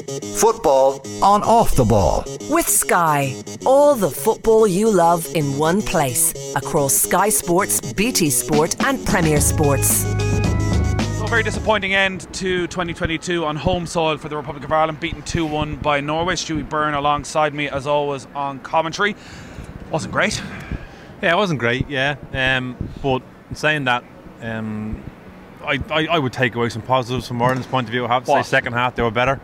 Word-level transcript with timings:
Football 0.00 1.02
on 1.22 1.42
off 1.42 1.74
the 1.74 1.84
ball. 1.84 2.24
With 2.48 2.66
Sky, 2.68 3.34
all 3.66 3.94
the 3.94 4.10
football 4.10 4.66
you 4.66 4.90
love 4.90 5.26
in 5.34 5.58
one 5.58 5.82
place 5.82 6.54
across 6.56 6.94
Sky 6.94 7.28
Sports, 7.28 7.92
BT 7.92 8.30
Sport, 8.30 8.76
and 8.84 9.04
Premier 9.06 9.40
Sports. 9.40 10.02
So, 11.18 11.24
a 11.24 11.28
very 11.28 11.42
disappointing 11.42 11.94
end 11.94 12.32
to 12.34 12.66
2022 12.68 13.44
on 13.44 13.56
home 13.56 13.86
soil 13.86 14.16
for 14.16 14.28
the 14.28 14.36
Republic 14.36 14.64
of 14.64 14.72
Ireland, 14.72 15.00
beaten 15.00 15.22
2 15.22 15.44
1 15.44 15.76
by 15.76 16.00
Norway. 16.00 16.34
Stewie 16.34 16.68
Byrne 16.68 16.94
alongside 16.94 17.52
me, 17.52 17.68
as 17.68 17.86
always, 17.86 18.26
on 18.34 18.60
commentary. 18.60 19.16
Wasn't 19.90 20.12
great. 20.12 20.42
Yeah, 21.22 21.34
it 21.34 21.36
wasn't 21.36 21.60
great, 21.60 21.88
yeah. 21.90 22.16
Um, 22.32 22.76
but 23.02 23.22
saying 23.52 23.84
that, 23.84 24.04
um, 24.40 25.02
I, 25.62 25.78
I, 25.90 26.06
I, 26.06 26.18
would 26.18 26.32
take 26.32 26.54
away 26.54 26.70
some 26.70 26.80
positives 26.80 27.28
from 27.28 27.42
Ireland's 27.42 27.66
point 27.66 27.88
of 27.88 27.92
view. 27.92 28.06
I 28.06 28.08
have 28.08 28.24
to 28.24 28.30
what? 28.30 28.46
say, 28.46 28.50
second 28.50 28.72
half 28.72 28.94
they 28.94 29.02
were 29.02 29.10
better. 29.10 29.38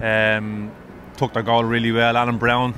Um, 0.00 0.70
took 1.16 1.32
their 1.32 1.42
goal 1.42 1.64
really 1.64 1.92
well. 1.92 2.16
Alan 2.16 2.38
Browne. 2.38 2.74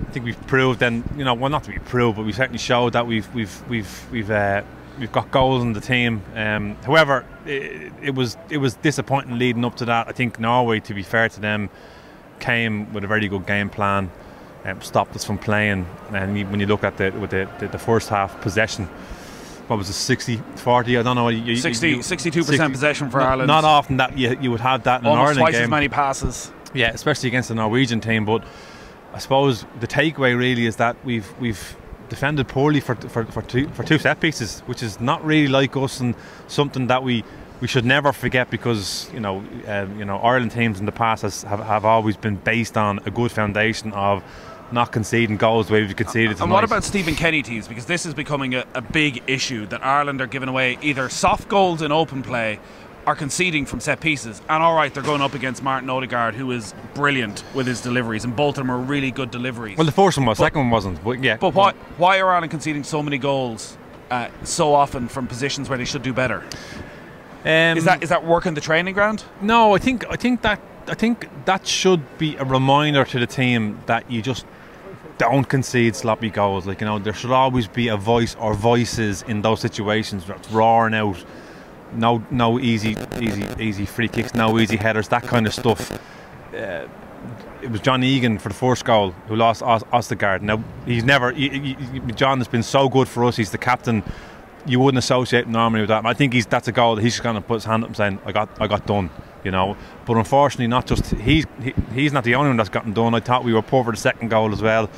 I 0.00 0.12
think 0.12 0.24
we've 0.24 0.46
proved, 0.46 0.82
and 0.82 1.04
you 1.16 1.24
know, 1.24 1.34
well, 1.34 1.50
not 1.50 1.64
to 1.64 1.70
be 1.70 1.78
proved, 1.78 2.16
but 2.16 2.26
we 2.26 2.32
certainly 2.32 2.58
showed 2.58 2.94
that 2.94 3.06
we've 3.06 3.32
we've 3.34 3.68
we've 3.68 4.10
we've 4.10 4.30
uh, 4.30 4.62
we've 4.98 5.12
got 5.12 5.30
goals 5.30 5.62
in 5.62 5.72
the 5.72 5.80
team. 5.80 6.22
Um, 6.34 6.76
however, 6.84 7.24
it, 7.46 7.92
it, 8.02 8.14
was 8.14 8.36
it 8.50 8.58
was 8.58 8.74
disappointing 8.74 9.38
leading 9.38 9.64
up 9.64 9.76
to 9.76 9.84
that. 9.86 10.08
I 10.08 10.12
think 10.12 10.40
Norway, 10.40 10.80
to 10.80 10.94
be 10.94 11.02
fair 11.02 11.28
to 11.28 11.40
them, 11.40 11.70
came 12.40 12.92
with 12.92 13.04
a 13.04 13.06
very 13.06 13.28
good 13.28 13.46
game 13.46 13.70
plan, 13.70 14.10
um, 14.64 14.80
stopped 14.82 15.14
us 15.14 15.24
from 15.24 15.38
playing. 15.38 15.86
And 16.12 16.50
when 16.50 16.60
you 16.60 16.66
look 16.66 16.84
at 16.84 16.96
the 16.96 17.10
with 17.10 17.30
the, 17.30 17.48
the, 17.58 17.68
the 17.68 17.78
first 17.78 18.08
half 18.08 18.40
possession, 18.40 18.88
what 19.70 19.78
was 19.78 19.88
it 19.88 19.92
60 19.92 20.36
40 20.56 20.98
I 20.98 21.02
don't 21.02 21.14
know 21.14 21.28
you, 21.28 21.54
60 21.54 21.88
you, 21.88 21.96
62% 21.98 22.44
60, 22.44 22.68
possession 22.70 23.08
for 23.08 23.18
not, 23.18 23.28
Ireland. 23.28 23.46
not 23.46 23.64
often 23.64 23.98
that 23.98 24.18
you, 24.18 24.36
you 24.40 24.50
would 24.50 24.60
have 24.60 24.82
that 24.82 25.02
in 25.02 25.06
Almost 25.06 25.20
an 25.20 25.20
Ireland 25.20 25.38
twice 25.38 25.54
game. 25.54 25.62
as 25.62 25.70
many 25.70 25.88
passes. 25.88 26.52
Yeah 26.74 26.90
especially 26.92 27.28
against 27.28 27.50
the 27.50 27.54
Norwegian 27.54 28.00
team 28.00 28.24
but 28.24 28.42
I 29.12 29.18
suppose 29.18 29.64
the 29.78 29.86
takeaway 29.86 30.36
really 30.36 30.66
is 30.66 30.76
that 30.76 30.96
we've 31.04 31.32
we've 31.38 31.76
defended 32.08 32.48
poorly 32.48 32.80
for, 32.80 32.96
for, 32.96 33.24
for, 33.26 33.42
two, 33.42 33.68
for 33.68 33.84
two 33.84 33.98
set 33.98 34.18
pieces 34.18 34.60
which 34.66 34.82
is 34.82 35.00
not 35.00 35.24
really 35.24 35.46
like 35.46 35.76
us 35.76 36.00
and 36.00 36.16
something 36.48 36.88
that 36.88 37.04
we 37.04 37.22
we 37.60 37.68
should 37.68 37.84
never 37.84 38.12
forget 38.12 38.50
because 38.50 39.08
you 39.14 39.20
know 39.20 39.44
uh, 39.68 39.86
you 39.96 40.04
know 40.04 40.16
Ireland 40.18 40.50
teams 40.50 40.80
in 40.80 40.86
the 40.86 40.92
past 40.92 41.22
has, 41.22 41.44
have, 41.44 41.60
have 41.60 41.84
always 41.84 42.16
been 42.16 42.36
based 42.36 42.76
on 42.76 42.98
a 43.06 43.10
good 43.12 43.30
foundation 43.30 43.92
of 43.92 44.24
not 44.72 44.92
conceding 44.92 45.36
goals 45.36 45.68
the 45.68 45.74
way 45.74 45.82
we've 45.82 45.96
conceded 45.96 46.36
tonight. 46.36 46.44
And 46.44 46.52
what 46.52 46.64
about 46.64 46.84
Stephen 46.84 47.14
Kenny 47.14 47.42
teams? 47.42 47.68
Because 47.68 47.86
this 47.86 48.06
is 48.06 48.14
becoming 48.14 48.54
a, 48.54 48.64
a 48.74 48.80
big 48.80 49.22
issue 49.26 49.66
that 49.66 49.84
Ireland 49.84 50.20
are 50.20 50.26
giving 50.26 50.48
away 50.48 50.78
either 50.82 51.08
soft 51.08 51.48
goals 51.48 51.82
in 51.82 51.92
open 51.92 52.22
play 52.22 52.58
are 53.06 53.14
conceding 53.14 53.66
from 53.66 53.80
set 53.80 54.00
pieces. 54.00 54.40
And 54.48 54.62
all 54.62 54.74
right, 54.74 54.92
they're 54.92 55.02
going 55.02 55.20
up 55.20 55.34
against 55.34 55.62
Martin 55.62 55.88
Odegaard, 55.88 56.34
who 56.34 56.50
is 56.52 56.74
brilliant 56.94 57.42
with 57.54 57.66
his 57.66 57.80
deliveries, 57.80 58.24
and 58.24 58.36
both 58.36 58.58
of 58.58 58.66
them 58.66 58.70
are 58.70 58.78
really 58.78 59.10
good 59.10 59.30
deliveries. 59.30 59.76
Well, 59.76 59.86
the 59.86 59.92
first 59.92 60.18
one 60.18 60.26
was, 60.26 60.38
but, 60.38 60.44
second 60.44 60.60
one 60.60 60.70
wasn't. 60.70 61.02
But 61.02 61.22
yeah. 61.22 61.36
But 61.36 61.54
why 61.54 61.72
why 61.96 62.20
are 62.20 62.30
Ireland 62.30 62.50
conceding 62.50 62.84
so 62.84 63.02
many 63.02 63.18
goals 63.18 63.76
uh, 64.10 64.28
so 64.44 64.74
often 64.74 65.08
from 65.08 65.26
positions 65.26 65.68
where 65.68 65.78
they 65.78 65.84
should 65.84 66.02
do 66.02 66.12
better? 66.12 66.44
Um, 67.44 67.78
is 67.78 67.84
that 67.84 68.02
is 68.02 68.10
that 68.10 68.24
working 68.24 68.54
the 68.54 68.60
training 68.60 68.94
ground? 68.94 69.24
No, 69.40 69.74
I 69.74 69.78
think 69.78 70.04
I 70.10 70.16
think 70.16 70.42
that 70.42 70.60
I 70.86 70.94
think 70.94 71.28
that 71.46 71.66
should 71.66 72.18
be 72.18 72.36
a 72.36 72.44
reminder 72.44 73.04
to 73.04 73.18
the 73.18 73.26
team 73.26 73.80
that 73.86 74.10
you 74.10 74.20
just 74.20 74.44
don't 75.20 75.44
concede 75.44 75.94
sloppy 75.94 76.30
goals. 76.30 76.66
Like 76.66 76.80
you 76.80 76.86
know, 76.86 76.98
there 76.98 77.12
should 77.12 77.30
always 77.30 77.68
be 77.68 77.88
a 77.88 77.96
voice 77.96 78.34
or 78.36 78.54
voices 78.54 79.22
in 79.28 79.42
those 79.42 79.60
situations 79.60 80.24
that's 80.24 80.50
roaring 80.50 80.94
out. 80.94 81.22
No, 81.92 82.24
no 82.30 82.58
easy, 82.58 82.96
easy, 83.20 83.46
easy 83.58 83.84
free 83.84 84.08
kicks. 84.08 84.32
No 84.34 84.58
easy 84.58 84.76
headers. 84.76 85.08
That 85.08 85.24
kind 85.24 85.46
of 85.46 85.52
stuff. 85.52 85.92
Uh, 86.54 86.86
it 87.60 87.70
was 87.70 87.80
John 87.80 88.02
Egan 88.02 88.38
for 88.38 88.48
the 88.48 88.54
first 88.54 88.86
goal 88.86 89.10
who 89.28 89.36
lost 89.36 89.60
Østigård. 89.62 90.40
Now 90.40 90.64
he's 90.86 91.04
never. 91.04 91.32
He, 91.32 91.74
he, 91.74 92.00
John 92.12 92.38
has 92.38 92.48
been 92.48 92.62
so 92.62 92.88
good 92.88 93.06
for 93.06 93.24
us. 93.24 93.36
He's 93.36 93.50
the 93.50 93.58
captain. 93.58 94.02
You 94.64 94.80
wouldn't 94.80 94.98
associate 94.98 95.46
normally 95.48 95.82
with 95.82 95.88
that. 95.88 96.06
I 96.06 96.14
think 96.14 96.32
he's 96.32 96.46
that's 96.46 96.68
a 96.68 96.72
goal 96.72 96.96
that 96.96 97.02
he's 97.02 97.20
going 97.20 97.34
to 97.34 97.42
put 97.42 97.54
his 97.54 97.64
hand 97.64 97.82
up 97.82 97.90
and 97.90 97.96
saying, 97.96 98.18
"I 98.24 98.32
got, 98.32 98.48
I 98.58 98.66
got 98.66 98.86
done." 98.86 99.10
You 99.44 99.50
know. 99.50 99.76
But 100.06 100.16
unfortunately, 100.16 100.66
not 100.66 100.86
just 100.86 101.06
he's 101.12 101.46
he, 101.62 101.74
he's 101.92 102.12
not 102.12 102.24
the 102.24 102.34
only 102.34 102.48
one 102.48 102.56
that's 102.56 102.68
gotten 102.68 102.92
done. 102.92 103.14
I 103.14 103.20
thought 103.20 103.44
we 103.44 103.52
were 103.52 103.62
poor 103.62 103.84
for 103.84 103.92
the 103.92 103.96
second 103.96 104.28
goal 104.28 104.52
as 104.52 104.62
well, 104.62 104.90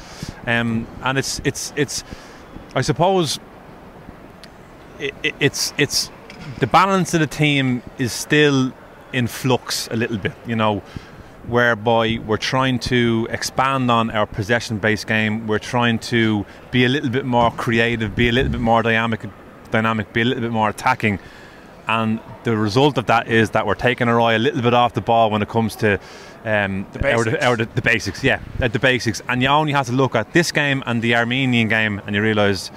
um, 0.47 0.87
and 1.03 1.19
it's 1.19 1.41
it's 1.45 1.73
it's 1.77 2.05
I 2.75 2.81
suppose 2.81 3.39
it, 4.99 5.15
it, 5.23 5.35
it's 5.41 5.73
it's 5.79 6.11
the 6.59 6.67
balance 6.67 7.15
of 7.15 7.21
the 7.21 7.27
team 7.27 7.83
is 7.99 8.13
still 8.13 8.73
in 9.13 9.27
flux 9.27 9.89
a 9.91 9.97
little 9.97 10.19
bit, 10.19 10.35
you 10.47 10.57
know. 10.57 10.83
Whereby 11.49 12.21
we're 12.25 12.37
trying 12.37 12.79
to 12.79 13.27
expand 13.29 13.91
on 13.91 14.11
our 14.11 14.27
possession-based 14.27 15.09
game, 15.09 15.49
we're 15.49 15.59
trying 15.59 15.99
to 15.99 16.47
be 16.71 16.85
a 16.85 16.89
little 16.89 17.11
bit 17.11 17.25
more 17.25 17.51
creative, 17.51 18.15
be 18.15 18.29
a 18.29 18.33
little 18.33 18.53
bit 18.53 18.61
more 18.61 18.81
dynamic, 18.81 19.29
dynamic, 19.73 20.13
be 20.13 20.21
a 20.21 20.25
little 20.25 20.41
bit 20.41 20.53
more 20.53 20.69
attacking 20.69 21.19
and 21.89 22.21
the 22.45 22.57
result 22.57 22.99
of 22.99 23.07
that 23.07 23.29
is 23.29 23.51
that 23.51 23.67
we're 23.67 23.75
taking 23.75 24.09
our 24.09 24.21
eye 24.21 24.35
a 24.35 24.39
little 24.39 24.63
bit 24.63 24.75
off 24.75 24.95
the 24.95 25.01
ball 25.01 25.31
when 25.31 25.43
it 25.43 25.49
comes 25.49 25.77
to 25.77 25.99
um, 26.45 26.87
the, 26.93 26.99
basics. 26.99 27.45
Our, 27.45 27.51
our, 27.51 27.57
the, 27.57 27.83
basics. 27.83 28.25
Yeah, 28.25 28.41
uh, 28.61 28.69
the 28.69 28.79
basics, 28.79 29.23
and 29.29 29.43
you 29.43 29.49
only 29.49 29.73
have 29.73 29.87
to 29.87 29.93
look 29.93 30.15
at 30.15 30.33
this 30.33 30.53
game 30.53 30.83
and 30.87 31.03
the 31.03 31.15
Armenian 31.15 31.69
game, 31.69 32.01
and 32.07 32.15
you 32.15 32.23
realise 32.23 32.71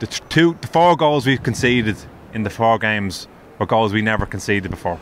the 0.00 0.06
two, 0.06 0.56
the 0.60 0.66
four 0.66 0.96
goals 0.96 1.26
we've 1.26 1.42
conceded 1.42 1.96
in 2.34 2.42
the 2.42 2.50
four 2.50 2.78
games 2.78 3.28
were 3.58 3.66
goals 3.66 3.92
we 3.92 4.02
never 4.02 4.26
conceded 4.26 4.70
before. 4.70 4.98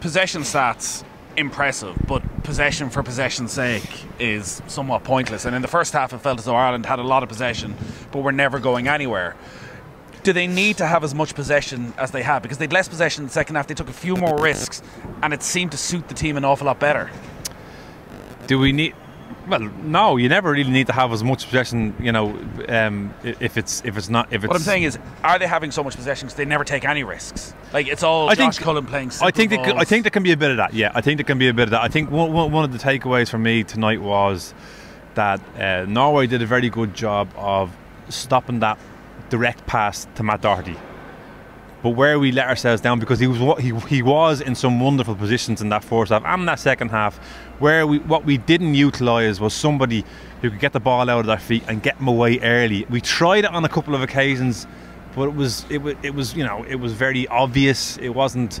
Possession 0.00 0.42
stats 0.42 1.04
impressive, 1.36 1.96
but 2.06 2.22
possession 2.42 2.90
for 2.90 3.02
possession's 3.02 3.52
sake 3.52 4.04
is 4.18 4.62
somewhat 4.66 5.04
pointless. 5.04 5.44
And 5.44 5.54
in 5.54 5.62
the 5.62 5.68
first 5.68 5.92
half, 5.92 6.12
it 6.12 6.18
felt 6.18 6.38
as 6.38 6.44
though 6.44 6.56
Ireland 6.56 6.86
had 6.86 6.98
a 6.98 7.02
lot 7.02 7.22
of 7.22 7.28
possession, 7.28 7.74
but 8.10 8.22
were 8.22 8.32
never 8.32 8.58
going 8.58 8.88
anywhere 8.88 9.36
do 10.22 10.32
they 10.32 10.46
need 10.46 10.78
to 10.78 10.86
have 10.86 11.04
as 11.04 11.14
much 11.14 11.34
possession 11.34 11.92
as 11.96 12.10
they 12.10 12.22
have? 12.22 12.42
Because 12.42 12.58
they'd 12.58 12.72
less 12.72 12.88
possession 12.88 13.22
in 13.22 13.28
the 13.28 13.32
second 13.32 13.56
half, 13.56 13.66
they 13.66 13.74
took 13.74 13.88
a 13.88 13.92
few 13.92 14.16
more 14.16 14.40
risks, 14.40 14.82
and 15.22 15.32
it 15.32 15.42
seemed 15.42 15.72
to 15.72 15.76
suit 15.76 16.08
the 16.08 16.14
team 16.14 16.36
an 16.36 16.44
awful 16.44 16.66
lot 16.66 16.78
better. 16.78 17.10
Do 18.46 18.58
we 18.58 18.72
need? 18.72 18.94
Well, 19.48 19.60
no, 19.60 20.16
you 20.16 20.28
never 20.28 20.50
really 20.50 20.70
need 20.70 20.86
to 20.88 20.92
have 20.92 21.12
as 21.12 21.24
much 21.24 21.46
possession. 21.46 21.94
You 21.98 22.12
know, 22.12 22.38
um, 22.68 23.14
if 23.22 23.56
it's 23.56 23.82
if 23.84 23.96
it's 23.96 24.08
not 24.08 24.32
if 24.32 24.44
it's. 24.44 24.48
What 24.48 24.56
I'm 24.56 24.62
saying 24.62 24.84
is, 24.84 24.98
are 25.24 25.38
they 25.38 25.46
having 25.46 25.70
so 25.70 25.82
much 25.82 25.96
possession 25.96 26.26
because 26.26 26.36
they 26.36 26.44
never 26.44 26.64
take 26.64 26.84
any 26.84 27.02
risks? 27.02 27.54
Like 27.72 27.88
it's 27.88 28.02
all 28.02 28.28
I 28.28 28.34
Josh 28.34 28.56
think, 28.56 28.64
Cullen 28.64 28.86
playing. 28.86 29.12
I 29.22 29.30
think 29.30 29.50
they, 29.50 29.58
I 29.58 29.84
think 29.84 30.04
there 30.04 30.10
can 30.10 30.22
be 30.22 30.32
a 30.32 30.36
bit 30.36 30.50
of 30.50 30.58
that. 30.58 30.74
Yeah, 30.74 30.92
I 30.94 31.00
think 31.00 31.18
there 31.18 31.24
can 31.24 31.38
be 31.38 31.48
a 31.48 31.54
bit 31.54 31.64
of 31.64 31.70
that. 31.70 31.82
I 31.82 31.88
think 31.88 32.10
one, 32.10 32.32
one 32.32 32.64
of 32.64 32.72
the 32.72 32.78
takeaways 32.78 33.28
for 33.30 33.38
me 33.38 33.64
tonight 33.64 34.00
was 34.00 34.54
that 35.14 35.40
uh, 35.58 35.84
Norway 35.88 36.26
did 36.26 36.42
a 36.42 36.46
very 36.46 36.68
good 36.68 36.94
job 36.94 37.28
of 37.36 37.74
stopping 38.08 38.60
that 38.60 38.78
direct 39.30 39.66
pass 39.66 40.06
to 40.16 40.22
Matt 40.22 40.42
Doherty. 40.42 40.76
But 41.82 41.90
where 41.90 42.18
we 42.18 42.30
let 42.30 42.46
ourselves 42.48 42.82
down 42.82 42.98
because 42.98 43.18
he 43.18 43.26
was 43.26 43.58
he, 43.58 43.74
he 43.88 44.02
was 44.02 44.42
in 44.42 44.54
some 44.54 44.80
wonderful 44.80 45.14
positions 45.14 45.62
in 45.62 45.70
that 45.70 45.82
first 45.82 46.12
half 46.12 46.22
and 46.26 46.46
that 46.46 46.60
second 46.60 46.90
half, 46.90 47.16
where 47.58 47.86
we 47.86 48.00
what 48.00 48.26
we 48.26 48.36
didn't 48.36 48.74
utilise 48.74 49.40
was 49.40 49.54
somebody 49.54 50.04
who 50.42 50.50
could 50.50 50.60
get 50.60 50.74
the 50.74 50.80
ball 50.80 51.08
out 51.08 51.20
of 51.20 51.26
their 51.26 51.38
feet 51.38 51.64
and 51.68 51.82
get 51.82 51.96
them 51.96 52.08
away 52.08 52.38
early. 52.40 52.84
We 52.90 53.00
tried 53.00 53.44
it 53.44 53.50
on 53.50 53.64
a 53.64 53.68
couple 53.68 53.94
of 53.94 54.02
occasions, 54.02 54.66
but 55.14 55.28
it 55.28 55.34
was 55.34 55.64
it 55.70 55.78
was 55.78 55.94
it 56.02 56.14
was 56.14 56.34
you 56.34 56.44
know 56.44 56.64
it 56.64 56.76
was 56.76 56.92
very 56.92 57.26
obvious. 57.28 57.96
It 57.96 58.10
wasn't 58.10 58.60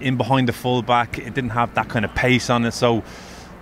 in 0.00 0.16
behind 0.16 0.48
the 0.48 0.52
fullback. 0.52 1.18
It 1.18 1.34
didn't 1.34 1.50
have 1.50 1.72
that 1.74 1.88
kind 1.88 2.04
of 2.04 2.12
pace 2.16 2.50
on 2.50 2.64
it. 2.64 2.72
So 2.72 3.04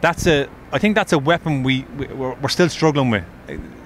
that's 0.00 0.26
a 0.26 0.48
I 0.72 0.78
think 0.78 0.94
that's 0.94 1.12
a 1.12 1.18
weapon 1.18 1.62
we, 1.62 1.84
we 1.98 2.06
we're 2.06 2.48
still 2.48 2.70
struggling 2.70 3.10
with 3.10 3.24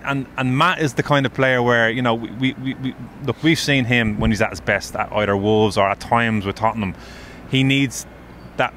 and 0.05 0.27
and 0.37 0.57
Matt 0.57 0.81
is 0.81 0.95
the 0.95 1.03
kind 1.03 1.27
of 1.27 1.35
player 1.35 1.63
where 1.63 1.91
you 1.91 2.03
know 2.03 2.15
we, 2.15 2.53
we, 2.55 2.75
we, 2.75 2.95
look 3.25 3.43
we've 3.43 3.59
seen 3.59 3.85
him 3.85 4.19
when 4.19 4.31
he's 4.31 4.43
at 4.43 4.51
his 4.51 4.61
best 4.61 4.95
at 4.97 5.13
either 5.13 5.37
Wolves 5.37 5.77
or 5.77 5.89
at 5.89 6.01
times 6.01 6.45
with 6.45 6.57
Tottenham. 6.57 6.95
He 7.51 7.63
needs 7.63 8.07
that 8.57 8.75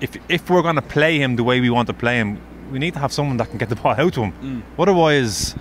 if 0.00 0.16
if 0.28 0.50
we're 0.50 0.62
going 0.62 0.76
to 0.76 0.82
play 0.82 1.18
him 1.18 1.36
the 1.36 1.44
way 1.44 1.60
we 1.60 1.70
want 1.70 1.88
to 1.88 1.94
play 1.94 2.16
him, 2.18 2.40
we 2.70 2.78
need 2.78 2.94
to 2.94 3.00
have 3.00 3.12
someone 3.12 3.36
that 3.38 3.48
can 3.48 3.58
get 3.58 3.68
the 3.68 3.76
ball 3.76 3.94
out 3.96 4.14
to 4.14 4.24
him. 4.24 4.32
Mm. 4.42 4.62
Otherwise. 4.78 5.54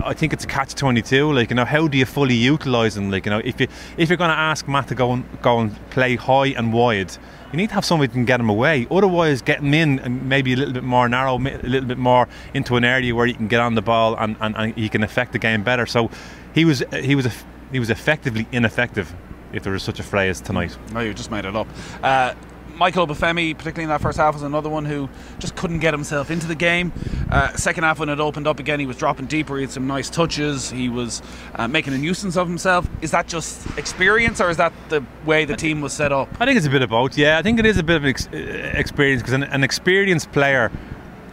I 0.00 0.14
think 0.14 0.32
it's 0.32 0.44
a 0.44 0.46
catch 0.46 0.74
twenty 0.74 1.02
two. 1.02 1.32
Like 1.32 1.50
you 1.50 1.56
know, 1.56 1.64
how 1.64 1.88
do 1.88 1.98
you 1.98 2.06
fully 2.06 2.34
utilise 2.34 2.96
him? 2.96 3.10
Like 3.10 3.26
you 3.26 3.30
know, 3.30 3.40
if 3.44 3.60
you 3.60 3.68
if 3.96 4.08
you're 4.08 4.16
going 4.16 4.30
to 4.30 4.36
ask 4.36 4.68
Matt 4.68 4.88
to 4.88 4.94
go 4.94 5.12
and 5.12 5.24
go 5.42 5.58
and 5.60 5.74
play 5.90 6.16
high 6.16 6.48
and 6.48 6.72
wide, 6.72 7.12
you 7.52 7.56
need 7.56 7.68
to 7.68 7.74
have 7.74 7.84
somebody 7.84 8.10
who 8.10 8.14
can 8.14 8.24
get 8.24 8.40
him 8.40 8.48
away. 8.48 8.86
Otherwise, 8.90 9.42
get 9.42 9.60
him 9.60 9.74
in 9.74 9.98
and 10.00 10.28
maybe 10.28 10.52
a 10.52 10.56
little 10.56 10.74
bit 10.74 10.84
more 10.84 11.08
narrow, 11.08 11.36
a 11.36 11.38
little 11.38 11.88
bit 11.88 11.98
more 11.98 12.28
into 12.54 12.76
an 12.76 12.84
area 12.84 13.14
where 13.14 13.26
he 13.26 13.34
can 13.34 13.48
get 13.48 13.60
on 13.60 13.74
the 13.74 13.82
ball 13.82 14.16
and, 14.16 14.36
and, 14.40 14.56
and 14.56 14.74
he 14.74 14.88
can 14.88 15.02
affect 15.02 15.32
the 15.32 15.38
game 15.38 15.62
better. 15.62 15.86
So 15.86 16.10
he 16.54 16.64
was 16.64 16.82
he 16.92 17.14
was 17.14 17.28
he 17.72 17.78
was 17.78 17.90
effectively 17.90 18.46
ineffective, 18.52 19.14
if 19.52 19.62
there 19.62 19.74
is 19.74 19.82
such 19.82 20.00
a 20.00 20.02
phrase 20.02 20.40
tonight. 20.40 20.76
No, 20.92 21.00
you 21.00 21.14
just 21.14 21.30
made 21.30 21.44
it 21.44 21.56
up. 21.56 21.66
Uh, 22.02 22.34
Michael 22.78 23.08
Obafemi, 23.08 23.58
particularly 23.58 23.84
in 23.84 23.88
that 23.88 24.00
first 24.00 24.18
half, 24.18 24.34
was 24.34 24.44
another 24.44 24.68
one 24.68 24.84
who 24.84 25.08
just 25.40 25.56
couldn't 25.56 25.80
get 25.80 25.92
himself 25.92 26.30
into 26.30 26.46
the 26.46 26.54
game. 26.54 26.92
Uh, 27.28 27.52
second 27.56 27.82
half, 27.82 27.98
when 27.98 28.08
it 28.08 28.20
opened 28.20 28.46
up 28.46 28.60
again, 28.60 28.78
he 28.78 28.86
was 28.86 28.96
dropping 28.96 29.26
deeper. 29.26 29.56
He 29.56 29.62
had 29.62 29.70
some 29.72 29.88
nice 29.88 30.08
touches. 30.08 30.70
He 30.70 30.88
was 30.88 31.20
uh, 31.56 31.66
making 31.66 31.92
a 31.92 31.98
nuisance 31.98 32.36
of 32.36 32.46
himself. 32.46 32.88
Is 33.02 33.10
that 33.10 33.26
just 33.26 33.66
experience, 33.76 34.40
or 34.40 34.48
is 34.48 34.58
that 34.58 34.72
the 34.90 35.04
way 35.24 35.44
the 35.44 35.56
team 35.56 35.80
was 35.80 35.92
set 35.92 36.12
up? 36.12 36.28
I 36.40 36.46
think 36.46 36.56
it's 36.56 36.66
a 36.66 36.70
bit 36.70 36.82
of 36.82 36.90
both. 36.90 37.18
Yeah, 37.18 37.38
I 37.38 37.42
think 37.42 37.58
it 37.58 37.66
is 37.66 37.78
a 37.78 37.82
bit 37.82 37.96
of 37.96 38.04
ex- 38.04 38.28
uh, 38.28 38.36
experience 38.74 39.22
because 39.22 39.34
an, 39.34 39.42
an 39.42 39.64
experienced 39.64 40.30
player 40.30 40.70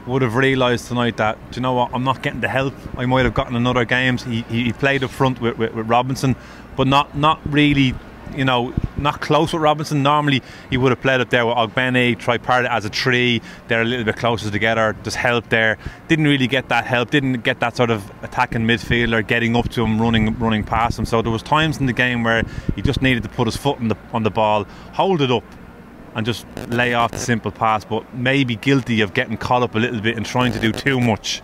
would 0.07 0.23
have 0.23 0.35
realised 0.35 0.87
tonight 0.87 1.17
that 1.17 1.35
do 1.51 1.57
you 1.57 1.61
know 1.61 1.73
what 1.73 1.91
I'm 1.93 2.03
not 2.03 2.21
getting 2.21 2.39
the 2.39 2.47
help 2.47 2.75
I 2.95 3.05
might 3.07 3.25
have 3.25 3.33
gotten 3.33 3.55
in 3.55 3.65
other 3.65 3.85
games. 3.85 4.23
He, 4.23 4.41
he 4.43 4.71
played 4.71 5.03
up 5.03 5.09
front 5.11 5.41
with, 5.41 5.57
with, 5.57 5.73
with 5.73 5.87
Robinson, 5.87 6.35
but 6.75 6.87
not 6.87 7.15
not 7.17 7.39
really 7.51 7.95
you 8.35 8.45
know, 8.45 8.73
not 8.97 9.21
close 9.21 9.53
with 9.53 9.61
Robinson. 9.61 10.03
Normally, 10.03 10.41
he 10.69 10.77
would 10.77 10.91
have 10.91 11.01
played 11.01 11.21
up 11.21 11.29
there 11.29 11.45
with 11.45 11.55
Ogbene, 11.55 12.17
try 12.19 12.37
part 12.37 12.65
as 12.65 12.85
a 12.85 12.89
tree. 12.89 13.41
They're 13.67 13.81
a 13.81 13.85
little 13.85 14.05
bit 14.05 14.15
closer 14.15 14.49
together. 14.49 14.95
Just 15.03 15.17
help 15.17 15.49
there. 15.49 15.77
Didn't 16.07 16.25
really 16.25 16.47
get 16.47 16.69
that 16.69 16.85
help. 16.85 17.11
Didn't 17.11 17.43
get 17.43 17.59
that 17.59 17.75
sort 17.75 17.89
of 17.89 18.11
attacking 18.23 18.61
midfielder 18.61 19.25
getting 19.25 19.55
up 19.55 19.69
to 19.69 19.83
him, 19.83 20.01
running, 20.01 20.37
running 20.39 20.63
past 20.63 20.99
him. 20.99 21.05
So 21.05 21.21
there 21.21 21.31
was 21.31 21.43
times 21.43 21.77
in 21.77 21.85
the 21.85 21.93
game 21.93 22.23
where 22.23 22.43
he 22.75 22.81
just 22.81 23.01
needed 23.01 23.23
to 23.23 23.29
put 23.29 23.47
his 23.47 23.57
foot 23.57 23.77
on 23.79 23.87
the 23.89 23.97
on 24.13 24.23
the 24.23 24.31
ball, 24.31 24.65
hold 24.93 25.21
it 25.21 25.31
up, 25.31 25.43
and 26.15 26.25
just 26.25 26.45
lay 26.69 26.93
off 26.93 27.11
the 27.11 27.17
simple 27.17 27.51
pass. 27.51 27.85
But 27.85 28.13
maybe 28.13 28.55
guilty 28.55 29.01
of 29.01 29.13
getting 29.13 29.37
caught 29.37 29.63
up 29.63 29.75
a 29.75 29.79
little 29.79 30.01
bit 30.01 30.17
and 30.17 30.25
trying 30.25 30.53
to 30.53 30.59
do 30.59 30.71
too 30.71 30.99
much 30.99 31.41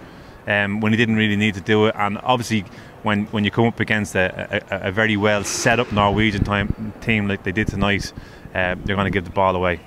um, 0.48 0.81
when 0.81 0.94
he 0.94 0.98
didn't 0.98 1.16
really 1.16 1.36
need 1.36 1.56
to 1.56 1.62
do 1.62 1.86
it. 1.86 1.95
And 1.98 2.18
obviously 2.24 2.66
when 3.03 3.25
when 3.27 3.44
you 3.44 3.51
come 3.51 3.65
up 3.65 3.80
against 3.80 4.15
a, 4.15 4.63
a, 4.69 4.89
a 4.89 4.92
very 4.92 5.18
well 5.18 5.44
set 5.44 5.80
up 5.80 5.92
Norwegian 5.92 6.44
time, 6.44 6.94
team 7.01 7.27
like 7.27 7.44
they 7.44 7.51
did 7.51 7.68
tonight, 7.68 8.13
uh, 8.53 8.75
they're 8.83 8.95
going 8.95 9.06
to 9.06 9.12
give 9.12 9.25
the 9.25 9.31
ball 9.31 9.56
away. 9.56 9.80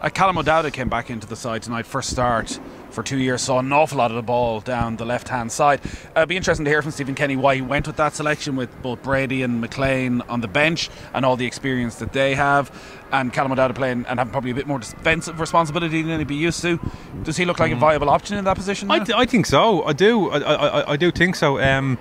Uh, 0.00 0.10
Callum 0.10 0.36
O'Dowda 0.36 0.70
came 0.72 0.88
back 0.88 1.08
into 1.08 1.26
the 1.26 1.36
side 1.36 1.62
tonight, 1.62 1.86
first 1.86 2.10
start 2.10 2.60
for 2.90 3.02
two 3.02 3.18
years, 3.18 3.42
saw 3.42 3.58
an 3.58 3.72
awful 3.72 3.98
lot 3.98 4.10
of 4.10 4.14
the 4.16 4.22
ball 4.22 4.60
down 4.60 4.96
the 4.96 5.06
left 5.06 5.28
hand 5.28 5.50
side. 5.50 5.80
Uh, 5.84 6.20
it'd 6.20 6.28
be 6.28 6.36
interesting 6.36 6.64
to 6.64 6.70
hear 6.70 6.82
from 6.82 6.90
Stephen 6.90 7.14
Kenny 7.14 7.34
why 7.34 7.56
he 7.56 7.62
went 7.62 7.86
with 7.86 7.96
that 7.96 8.14
selection 8.14 8.56
with 8.56 8.70
both 8.82 9.02
Brady 9.02 9.42
and 9.42 9.62
McClean 9.62 10.22
on 10.28 10.42
the 10.42 10.48
bench 10.48 10.90
and 11.14 11.24
all 11.24 11.36
the 11.36 11.46
experience 11.46 11.96
that 11.96 12.12
they 12.12 12.34
have. 12.34 12.70
And 13.10 13.32
Callum 13.32 13.52
O'Dowda 13.52 13.74
playing 13.74 14.04
and 14.06 14.18
having 14.18 14.32
probably 14.32 14.50
a 14.50 14.54
bit 14.54 14.66
more 14.66 14.78
defensive 14.78 15.40
responsibility 15.40 16.02
than 16.02 16.18
he'd 16.18 16.28
be 16.28 16.36
used 16.36 16.60
to. 16.62 16.78
Does 17.22 17.36
he 17.36 17.44
look 17.46 17.58
like 17.58 17.72
a 17.72 17.74
mm. 17.74 17.80
viable 17.80 18.10
option 18.10 18.36
in 18.36 18.44
that 18.44 18.56
position? 18.56 18.90
I, 18.90 19.04
I, 19.14 19.24
think 19.24 19.46
so. 19.46 19.82
I 19.84 19.92
do. 19.92 20.30
I, 20.30 20.38
I, 20.38 20.92
I 20.92 20.96
do 20.96 21.10
think 21.10 21.36
so. 21.36 21.58
Um, 21.58 21.98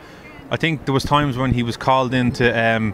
I 0.52 0.58
think 0.58 0.86
there 0.86 0.94
was 0.94 1.04
times 1.04 1.38
when 1.38 1.54
he 1.54 1.64
was 1.64 1.76
called 1.76 2.14
in 2.14 2.32
to, 2.34 2.52
um, 2.52 2.94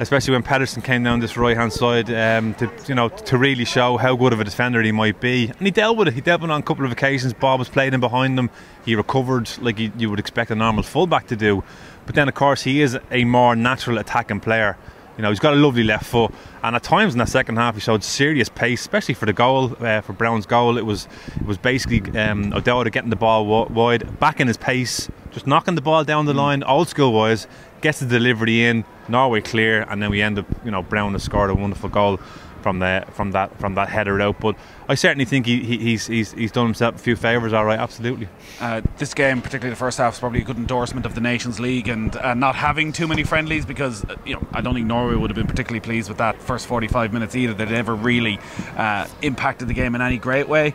especially 0.00 0.32
when 0.32 0.42
Pedersen 0.42 0.82
came 0.82 1.04
down 1.04 1.20
this 1.20 1.36
right 1.36 1.56
hand 1.56 1.72
side, 1.72 2.10
um, 2.10 2.54
to 2.54 2.70
you 2.88 2.94
know 2.94 3.08
to 3.08 3.38
really 3.38 3.64
show 3.64 3.96
how 3.98 4.16
good 4.16 4.32
of 4.32 4.40
a 4.40 4.44
defender 4.44 4.82
he 4.82 4.90
might 4.90 5.20
be, 5.20 5.46
and 5.46 5.60
he 5.60 5.70
dealt 5.70 5.96
with 5.96 6.08
it. 6.08 6.14
He 6.14 6.20
dealt 6.20 6.40
with 6.40 6.50
it 6.50 6.52
on 6.52 6.60
a 6.60 6.64
couple 6.64 6.84
of 6.84 6.90
occasions. 6.90 7.32
Bob 7.34 7.60
was 7.60 7.68
playing 7.68 7.94
in 7.94 8.00
behind 8.00 8.36
him. 8.36 8.50
He 8.84 8.96
recovered 8.96 9.48
like 9.60 9.78
he, 9.78 9.92
you 9.96 10.10
would 10.10 10.18
expect 10.18 10.50
a 10.50 10.56
normal 10.56 10.82
fullback 10.82 11.28
to 11.28 11.36
do, 11.36 11.62
but 12.04 12.16
then 12.16 12.28
of 12.28 12.34
course 12.34 12.62
he 12.62 12.82
is 12.82 12.98
a 13.12 13.24
more 13.24 13.54
natural 13.54 13.98
attacking 13.98 14.40
player. 14.40 14.76
You 15.16 15.22
know, 15.22 15.28
he's 15.28 15.40
got 15.40 15.52
a 15.52 15.56
lovely 15.56 15.82
left 15.82 16.06
foot, 16.06 16.32
and 16.62 16.74
at 16.74 16.82
times 16.82 17.12
in 17.12 17.18
that 17.18 17.28
second 17.28 17.56
half, 17.56 17.74
he 17.74 17.80
showed 17.80 18.02
serious 18.02 18.48
pace, 18.48 18.80
especially 18.80 19.14
for 19.14 19.26
the 19.26 19.32
goal, 19.34 19.76
uh, 19.84 20.00
for 20.00 20.14
Browne's 20.14 20.46
goal. 20.46 20.78
It 20.78 20.86
was 20.86 21.06
it 21.36 21.46
was 21.46 21.58
basically 21.58 22.00
um, 22.18 22.52
O'Dowda 22.52 22.90
getting 22.90 23.10
the 23.10 23.16
ball 23.16 23.46
wide, 23.68 24.18
back 24.18 24.40
in 24.40 24.46
his 24.48 24.56
pace, 24.56 25.10
just 25.30 25.46
knocking 25.46 25.74
the 25.74 25.82
ball 25.82 26.04
down 26.04 26.24
the 26.24 26.32
line, 26.32 26.62
old 26.62 26.88
school 26.88 27.12
wise, 27.12 27.46
gets 27.82 28.00
the 28.00 28.06
delivery 28.06 28.64
in, 28.64 28.84
Norway 29.08 29.40
clear, 29.40 29.82
and 29.82 30.02
then 30.02 30.10
we 30.10 30.22
end 30.22 30.38
up, 30.38 30.46
you 30.64 30.70
know, 30.70 30.82
Browne 30.82 31.12
has 31.12 31.22
scored 31.22 31.50
a 31.50 31.54
wonderful 31.54 31.88
goal 31.88 32.18
from 32.62 32.78
the 32.78 33.04
from 33.10 33.32
that 33.32 33.58
from 33.58 33.74
that 33.74 33.88
header 33.88 34.20
out. 34.20 34.40
But 34.40 34.56
I 34.88 34.94
certainly 34.94 35.24
think 35.24 35.46
he, 35.46 35.62
he, 35.62 35.78
he's, 35.78 36.06
he's 36.06 36.32
he's 36.32 36.52
done 36.52 36.66
himself 36.66 36.94
a 36.94 36.98
few 36.98 37.16
favours. 37.16 37.52
All 37.52 37.64
right, 37.64 37.78
absolutely. 37.78 38.28
Uh, 38.60 38.80
this 38.98 39.12
game, 39.12 39.42
particularly 39.42 39.70
the 39.70 39.78
first 39.78 39.98
half, 39.98 40.14
is 40.14 40.20
probably 40.20 40.40
a 40.40 40.44
good 40.44 40.56
endorsement 40.56 41.04
of 41.04 41.14
the 41.14 41.20
Nations 41.20 41.60
League 41.60 41.88
and 41.88 42.14
uh, 42.16 42.34
not 42.34 42.54
having 42.54 42.92
too 42.92 43.08
many 43.08 43.24
friendlies 43.24 43.66
because 43.66 44.04
uh, 44.04 44.16
you 44.24 44.34
know 44.34 44.46
I 44.52 44.60
don't 44.60 44.74
think 44.74 44.86
Norway 44.86 45.16
would 45.16 45.30
have 45.30 45.36
been 45.36 45.48
particularly 45.48 45.80
pleased 45.80 46.08
with 46.08 46.18
that 46.18 46.40
first 46.40 46.66
45 46.66 47.12
minutes 47.12 47.34
either. 47.34 47.52
That 47.52 47.68
never 47.68 47.94
really 47.94 48.38
uh, 48.76 49.06
impacted 49.20 49.68
the 49.68 49.74
game 49.74 49.94
in 49.94 50.00
any 50.00 50.18
great 50.18 50.48
way. 50.48 50.74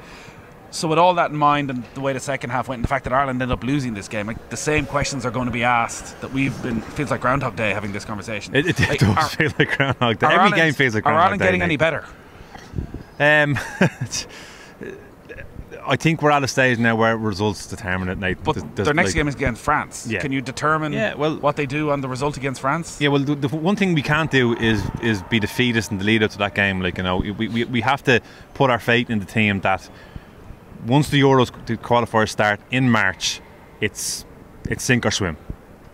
So 0.78 0.88
with 0.88 1.00
all 1.00 1.16
that 1.16 1.32
in 1.32 1.38
mind 1.38 1.72
and 1.72 1.84
the 1.96 2.02
way 2.02 2.14
the 2.14 2.20
second 2.20 2.52
half 2.52 2.68
went 2.68 2.78
and 2.78 2.84
the 2.84 2.88
fact 2.88 3.06
that 3.06 3.14
Ireland 3.14 3.42
ended 3.42 3.52
up 3.52 3.64
losing 3.64 3.96
this 3.96 4.08
game, 4.08 4.28
like 4.28 4.50
the 4.50 4.58
same 4.58 4.86
questions 4.86 5.26
are 5.26 5.32
going 5.32 5.48
to 5.48 5.52
be 5.52 5.64
asked 5.64 6.22
that 6.22 6.32
we've 6.32 6.62
been 6.62 6.82
feels 6.82 7.10
like 7.10 7.20
Groundhog 7.20 7.56
Day 7.56 7.74
having 7.74 7.94
this 7.94 8.06
conversation. 8.06 8.56
It, 8.56 8.68
it, 8.68 8.80
like, 8.88 9.00
does 9.00 9.18
are, 9.18 9.28
feel 9.28 9.52
like 9.58 9.76
Groundhog 9.76 10.20
Day. 10.20 10.28
Every 10.28 10.38
Ireland, 10.38 10.56
game 10.56 10.74
feels 10.76 10.94
like 10.94 11.04
Groundhog 11.04 11.20
Day. 11.20 11.20
Are 11.20 11.24
Ireland 11.24 11.42
getting 11.42 11.62
any 11.64 11.78
better? 11.78 12.06
Um, 13.20 13.58
I 15.88 15.96
think 15.96 16.22
we're 16.22 16.30
at 16.30 16.44
a 16.44 16.48
stage 16.48 16.78
now 16.78 16.96
where 16.96 17.18
results 17.18 17.66
determine 17.66 18.10
it. 18.10 18.20
Nate. 18.20 18.44
But 18.44 18.58
there's, 18.76 18.86
their 18.86 18.94
next 18.94 19.10
like, 19.10 19.16
game 19.16 19.28
is 19.28 19.34
against 19.34 19.64
France. 19.64 20.06
Yeah. 20.08 20.20
Can 20.20 20.32
you 20.32 20.42
determine 20.42 20.94
yeah, 20.94 21.16
well, 21.16 21.38
what 21.38 21.56
they 21.56 21.66
do 21.66 21.90
on 21.90 22.02
the 22.02 22.08
result 22.08 22.38
against 22.38 22.62
France? 22.62 23.02
Yeah, 23.02 23.10
well, 23.10 23.24
the, 23.24 23.34
the, 23.34 23.48
one 23.48 23.76
thing 23.76 23.96
we 23.96 24.04
can't 24.04 24.30
do 24.30 24.56
is 24.58 24.84
is 25.02 25.24
be 25.24 25.40
defeatist 25.40 25.92
in 25.92 25.98
the 25.98 26.04
lead 26.04 26.22
up 26.22 26.30
to 26.32 26.38
that 26.38 26.54
game. 26.54 26.82
Like 26.82 26.98
you 26.98 27.04
know, 27.04 27.18
we, 27.18 27.48
we, 27.48 27.64
we 27.64 27.82
have 27.82 28.04
to 28.04 28.22
put 28.54 28.70
our 28.70 28.80
faith 28.80 29.10
in 29.10 29.18
the 29.18 29.26
team 29.26 29.62
that 29.62 29.90
once 30.86 31.10
the 31.10 31.22
Euros 31.22 31.52
the 31.66 31.78
qualifiers 31.78 32.30
start 32.30 32.60
in 32.72 32.90
March, 32.90 33.42
it's 33.82 34.26
it's 34.70 34.84
sink 34.84 35.06
or 35.06 35.12
swim. 35.12 35.38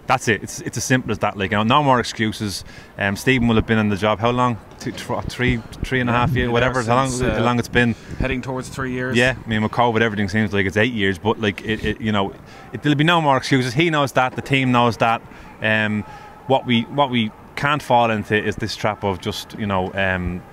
That's 0.06 0.28
it. 0.28 0.44
It's 0.44 0.60
it's 0.62 0.78
as 0.78 0.84
simple 0.84 1.12
as 1.12 1.20
that. 1.20 1.38
Like 1.38 1.52
you 1.52 1.58
know, 1.58 1.64
no 1.64 1.82
more 1.82 2.00
excuses. 2.00 2.66
Um, 2.98 3.16
Stephen 3.16 3.48
will 3.48 3.56
have 3.56 3.66
been 3.66 3.78
in 3.78 3.90
the 3.90 3.96
job 3.96 4.20
how 4.20 4.32
long? 4.32 4.58
Two, 4.80 4.92
three, 4.92 5.58
three 5.86 6.02
and 6.02 6.10
a 6.10 6.14
half 6.14 6.32
years, 6.36 6.50
whatever. 6.50 6.84
How 6.84 6.96
long, 6.96 7.22
uh, 7.22 7.36
how 7.38 7.44
long 7.44 7.58
it's 7.58 7.70
been? 7.70 7.94
Heading 8.20 8.42
towards 8.42 8.68
three 8.68 8.92
years. 8.92 9.16
Yeah, 9.16 9.36
I 9.44 9.48
mean, 9.48 9.64
with 9.64 9.72
COVID, 9.72 10.02
everything 10.02 10.28
seems 10.28 10.52
like 10.52 10.66
it's 10.66 10.76
eight 10.76 10.94
years. 10.94 11.18
But 11.18 11.40
like, 11.40 11.62
it, 11.64 11.86
it 11.86 12.02
you 12.02 12.12
know, 12.12 12.34
it, 12.74 12.84
there'll 12.84 12.98
be 12.98 13.06
no 13.06 13.22
more 13.22 13.38
excuses. 13.38 13.74
He 13.74 13.90
knows 13.90 14.12
that. 14.14 14.36
The 14.36 14.42
team 14.42 14.74
knows 14.74 14.98
that. 14.98 15.22
Um, 15.62 16.04
what 16.48 16.66
we 16.66 16.82
what 16.82 17.10
we 17.10 17.32
can't 17.56 17.82
fall 17.82 18.12
into 18.12 18.36
is 18.36 18.58
this 18.58 18.76
trap 18.76 19.06
of 19.06 19.22
just 19.22 19.58
you 19.58 19.66
know, 19.66 19.94
um, 19.94 20.44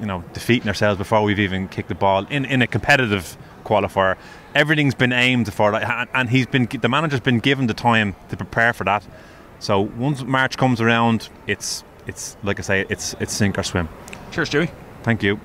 you 0.00 0.06
know, 0.06 0.24
defeating 0.32 0.68
ourselves 0.68 0.96
before 0.96 1.22
we've 1.22 1.40
even 1.40 1.68
kicked 1.68 1.88
the 1.88 1.94
ball 1.94 2.26
in 2.30 2.46
in 2.46 2.62
a 2.62 2.66
competitive 2.66 3.36
qualifier. 3.68 4.16
Everything's 4.54 4.94
been 4.94 5.12
aimed 5.12 5.52
for 5.52 5.70
that, 5.72 6.08
and 6.14 6.30
he's 6.30 6.46
been 6.46 6.66
the 6.66 6.88
manager's 6.88 7.20
been 7.20 7.38
given 7.38 7.66
the 7.66 7.74
time 7.74 8.16
to 8.30 8.36
prepare 8.36 8.72
for 8.72 8.84
that. 8.84 9.04
So 9.60 9.80
once 9.80 10.22
March 10.22 10.56
comes 10.56 10.80
around, 10.80 11.28
it's 11.46 11.84
it's 12.06 12.36
like 12.42 12.58
I 12.58 12.62
say, 12.62 12.86
it's 12.88 13.14
it's 13.20 13.32
sink 13.32 13.58
or 13.58 13.62
swim. 13.62 13.88
Cheers, 14.30 14.48
Joey. 14.48 14.70
Thank 15.02 15.22
you. 15.22 15.40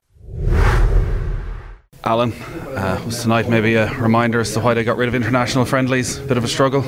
Alan, 2.05 2.33
uh, 2.75 3.01
was 3.05 3.21
tonight 3.21 3.47
maybe 3.47 3.75
a 3.75 3.89
reminder 3.93 4.41
as 4.41 4.51
to 4.53 4.59
why 4.59 4.73
they 4.73 4.83
got 4.83 4.97
rid 4.97 5.07
of 5.07 5.15
international 5.15 5.63
friendlies? 5.63 6.19
Bit 6.19 6.35
of 6.35 6.43
a 6.43 6.49
struggle. 6.49 6.83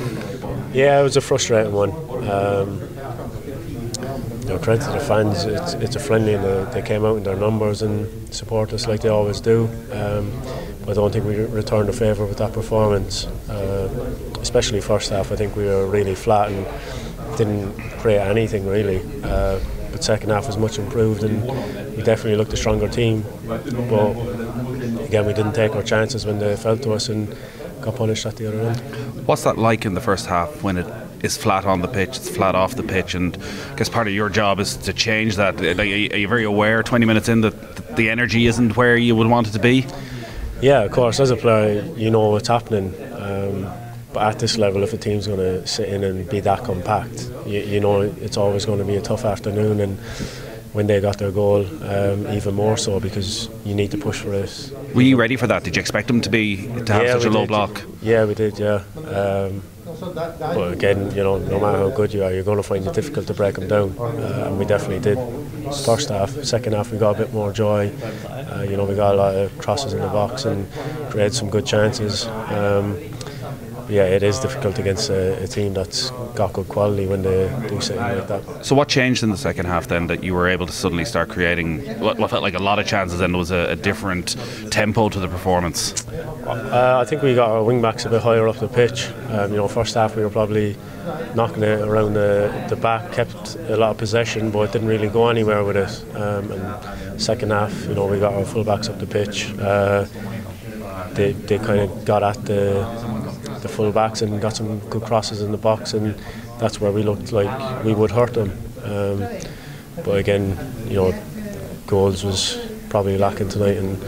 Yeah, 0.74 1.00
it 1.00 1.02
was 1.02 1.16
a 1.16 1.22
frustrating 1.22 1.72
one. 1.72 1.90
Um, 2.28 2.80
you 4.42 4.52
know, 4.52 4.58
credit 4.58 4.84
to 4.84 4.92
the 4.92 5.00
fans. 5.00 5.44
It's, 5.44 5.72
it's 5.72 5.96
a 5.96 6.00
friendly, 6.00 6.34
and 6.34 6.44
they, 6.44 6.80
they, 6.80 6.86
came 6.86 7.04
out 7.04 7.16
in 7.16 7.22
their 7.22 7.34
numbers 7.34 7.80
and 7.80 8.32
support 8.34 8.74
us 8.74 8.86
like 8.86 9.00
they 9.00 9.08
always 9.08 9.40
do. 9.40 9.70
Um, 9.90 10.30
I 10.88 10.94
don't 10.94 11.12
think 11.12 11.24
we 11.24 11.36
returned 11.36 11.88
a 11.88 11.92
favour 11.92 12.24
with 12.24 12.38
that 12.38 12.52
performance, 12.52 13.26
uh, 13.50 13.88
especially 14.40 14.80
first 14.80 15.10
half. 15.10 15.32
I 15.32 15.36
think 15.36 15.56
we 15.56 15.64
were 15.64 15.86
really 15.86 16.14
flat 16.14 16.52
and 16.52 16.66
didn't 17.36 17.72
create 17.98 18.20
anything 18.20 18.66
really. 18.66 19.00
Uh, 19.22 19.58
but 19.90 20.04
second 20.04 20.30
half 20.30 20.46
was 20.46 20.56
much 20.56 20.78
improved 20.78 21.24
and 21.24 21.42
we 21.96 22.02
definitely 22.02 22.36
looked 22.36 22.52
a 22.52 22.56
stronger 22.56 22.88
team. 22.88 23.24
But 23.46 23.66
again, 25.06 25.26
we 25.26 25.32
didn't 25.32 25.54
take 25.54 25.74
our 25.74 25.82
chances 25.82 26.24
when 26.24 26.38
they 26.38 26.54
fell 26.56 26.76
to 26.78 26.92
us 26.92 27.08
and 27.08 27.34
got 27.80 27.96
punished 27.96 28.26
at 28.26 28.36
the 28.36 28.46
other 28.48 28.60
end. 28.60 29.26
What's 29.26 29.44
that 29.44 29.58
like 29.58 29.84
in 29.84 29.94
the 29.94 30.00
first 30.00 30.26
half 30.26 30.62
when 30.62 30.76
it 30.78 30.86
is 31.22 31.36
flat 31.36 31.64
on 31.64 31.80
the 31.80 31.88
pitch, 31.88 32.16
it's 32.16 32.28
flat 32.30 32.54
off 32.54 32.76
the 32.76 32.82
pitch, 32.82 33.14
and 33.14 33.36
I 33.72 33.76
guess 33.76 33.88
part 33.88 34.06
of 34.06 34.12
your 34.12 34.28
job 34.28 34.60
is 34.60 34.76
to 34.76 34.92
change 34.92 35.36
that. 35.36 35.60
Are 35.60 35.84
you 35.84 36.28
very 36.28 36.44
aware 36.44 36.82
20 36.82 37.06
minutes 37.06 37.28
in 37.28 37.40
that 37.40 37.96
the 37.96 38.10
energy 38.10 38.46
isn't 38.46 38.76
where 38.76 38.96
you 38.96 39.16
would 39.16 39.26
want 39.26 39.48
it 39.48 39.52
to 39.52 39.58
be? 39.58 39.86
Yeah, 40.66 40.82
of 40.82 40.90
course. 40.90 41.20
As 41.20 41.30
a 41.30 41.36
player, 41.36 41.80
you 41.96 42.10
know 42.10 42.30
what's 42.30 42.48
happening. 42.48 42.92
Um, 43.12 43.70
but 44.12 44.34
at 44.34 44.40
this 44.40 44.58
level, 44.58 44.82
if 44.82 44.92
a 44.92 44.96
team's 44.96 45.28
going 45.28 45.38
to 45.38 45.64
sit 45.64 45.88
in 45.88 46.02
and 46.02 46.28
be 46.28 46.40
that 46.40 46.64
compact, 46.64 47.30
you, 47.46 47.60
you, 47.60 47.78
know 47.78 48.00
it's 48.00 48.36
always 48.36 48.64
going 48.66 48.80
to 48.80 48.84
be 48.84 48.96
a 48.96 49.00
tough 49.00 49.24
afternoon. 49.24 49.78
And 49.78 49.96
when 50.72 50.88
they 50.88 51.00
got 51.00 51.18
their 51.18 51.30
goal, 51.30 51.64
um, 51.84 52.26
even 52.32 52.56
more 52.56 52.76
so 52.76 52.98
because 52.98 53.48
you 53.64 53.76
need 53.76 53.92
to 53.92 53.96
push 53.96 54.18
for 54.18 54.34
it. 54.34 54.72
Were 54.92 55.02
you 55.02 55.16
ready 55.16 55.36
for 55.36 55.46
that? 55.46 55.62
Did 55.62 55.76
you 55.76 55.80
expect 55.80 56.08
them 56.08 56.20
to 56.22 56.30
be 56.30 56.66
to 56.86 56.92
have 56.92 57.02
yeah, 57.04 57.12
such 57.12 57.26
a 57.26 57.30
low 57.30 57.42
did. 57.42 57.48
block? 57.48 57.82
Yeah, 58.02 58.24
we 58.24 58.34
did. 58.34 58.58
Yeah. 58.58 58.82
Um, 59.06 59.62
but 60.00 60.72
again, 60.72 61.10
you 61.14 61.22
know, 61.22 61.38
no 61.38 61.60
matter 61.60 61.78
how 61.78 61.90
good 61.90 62.12
you 62.12 62.22
are, 62.24 62.32
you're 62.32 62.44
going 62.44 62.56
to 62.56 62.62
find 62.62 62.86
it 62.86 62.94
difficult 62.94 63.26
to 63.26 63.34
break 63.34 63.54
them 63.56 63.68
down, 63.68 63.94
uh, 63.98 64.44
and 64.46 64.58
we 64.58 64.64
definitely 64.64 65.00
did. 65.00 65.18
First 65.84 66.10
half, 66.10 66.30
second 66.44 66.74
half, 66.74 66.92
we 66.92 66.98
got 66.98 67.16
a 67.16 67.18
bit 67.18 67.32
more 67.32 67.52
joy. 67.52 67.92
Uh, 68.28 68.64
you 68.68 68.76
know, 68.76 68.84
we 68.84 68.94
got 68.94 69.14
a 69.14 69.18
lot 69.18 69.34
of 69.34 69.58
crosses 69.58 69.92
in 69.92 70.00
the 70.00 70.08
box 70.08 70.44
and 70.44 70.70
created 71.10 71.34
some 71.34 71.50
good 71.50 71.66
chances. 71.66 72.26
Um, 72.26 72.96
yeah, 73.88 74.04
it 74.04 74.22
is 74.22 74.40
difficult 74.40 74.78
against 74.78 75.10
a, 75.10 75.42
a, 75.42 75.46
team 75.46 75.74
that's 75.74 76.10
got 76.34 76.52
good 76.52 76.68
quality 76.68 77.06
when 77.06 77.22
they 77.22 77.48
do 77.68 77.80
something 77.80 78.18
like 78.18 78.28
that. 78.28 78.64
So, 78.64 78.74
what 78.74 78.88
changed 78.88 79.22
in 79.22 79.30
the 79.30 79.36
second 79.36 79.66
half 79.66 79.86
then 79.86 80.06
that 80.08 80.24
you 80.24 80.34
were 80.34 80.48
able 80.48 80.66
to 80.66 80.72
suddenly 80.72 81.04
start 81.04 81.28
creating 81.28 81.86
what, 82.00 82.18
what 82.18 82.30
felt 82.30 82.42
like 82.42 82.54
a 82.54 82.62
lot 82.62 82.78
of 82.78 82.86
chances 82.86 83.20
and 83.20 83.34
there 83.34 83.38
was 83.38 83.50
a, 83.50 83.70
a 83.70 83.76
different 83.76 84.36
tempo 84.70 85.08
to 85.08 85.20
the 85.20 85.28
performance? 85.28 86.06
Uh, 86.08 86.98
I 87.00 87.04
think 87.04 87.22
we 87.22 87.34
got 87.34 87.50
our 87.50 87.62
wing 87.62 87.80
backs 87.80 88.04
a 88.04 88.10
bit 88.10 88.22
higher 88.22 88.48
up 88.48 88.56
the 88.56 88.68
pitch. 88.68 89.08
Um, 89.30 89.50
you 89.50 89.56
know, 89.56 89.68
first 89.68 89.94
half 89.94 90.16
we 90.16 90.22
were 90.22 90.30
probably 90.30 90.76
knocking 91.34 91.62
it 91.62 91.80
around 91.80 92.14
the, 92.14 92.66
the 92.68 92.76
back, 92.76 93.12
kept 93.12 93.56
a 93.56 93.76
lot 93.76 93.90
of 93.90 93.98
possession, 93.98 94.50
but 94.50 94.62
it 94.62 94.72
didn't 94.72 94.88
really 94.88 95.08
go 95.08 95.28
anywhere 95.28 95.64
with 95.64 95.76
it. 95.76 96.16
Um, 96.16 96.50
and 96.50 97.22
second 97.22 97.52
half, 97.52 97.84
you 97.86 97.94
know, 97.94 98.06
we 98.06 98.18
got 98.18 98.34
our 98.34 98.44
full 98.44 98.64
backs 98.64 98.88
up 98.88 98.98
the 98.98 99.06
pitch. 99.06 99.52
Uh, 99.58 100.06
they, 101.12 101.32
they 101.32 101.58
kind 101.58 101.80
of 101.80 102.04
got 102.04 102.22
at 102.22 102.44
the 102.44 102.84
the 103.66 103.72
full 103.72 103.92
backs 103.92 104.22
and 104.22 104.40
got 104.40 104.56
some 104.56 104.78
good 104.90 105.02
crosses 105.02 105.42
in 105.42 105.52
the 105.52 105.58
box, 105.58 105.94
and 105.94 106.14
that's 106.58 106.80
where 106.80 106.92
we 106.92 107.02
looked 107.02 107.32
like 107.32 107.84
we 107.84 107.94
would 107.94 108.10
hurt 108.10 108.34
them. 108.34 108.50
Um, 108.84 109.26
but 110.04 110.18
again, 110.18 110.56
you 110.86 110.96
know, 110.96 111.22
goals 111.86 112.24
was 112.24 112.58
probably 112.88 113.18
lacking 113.18 113.48
tonight, 113.48 113.76
and 113.76 114.02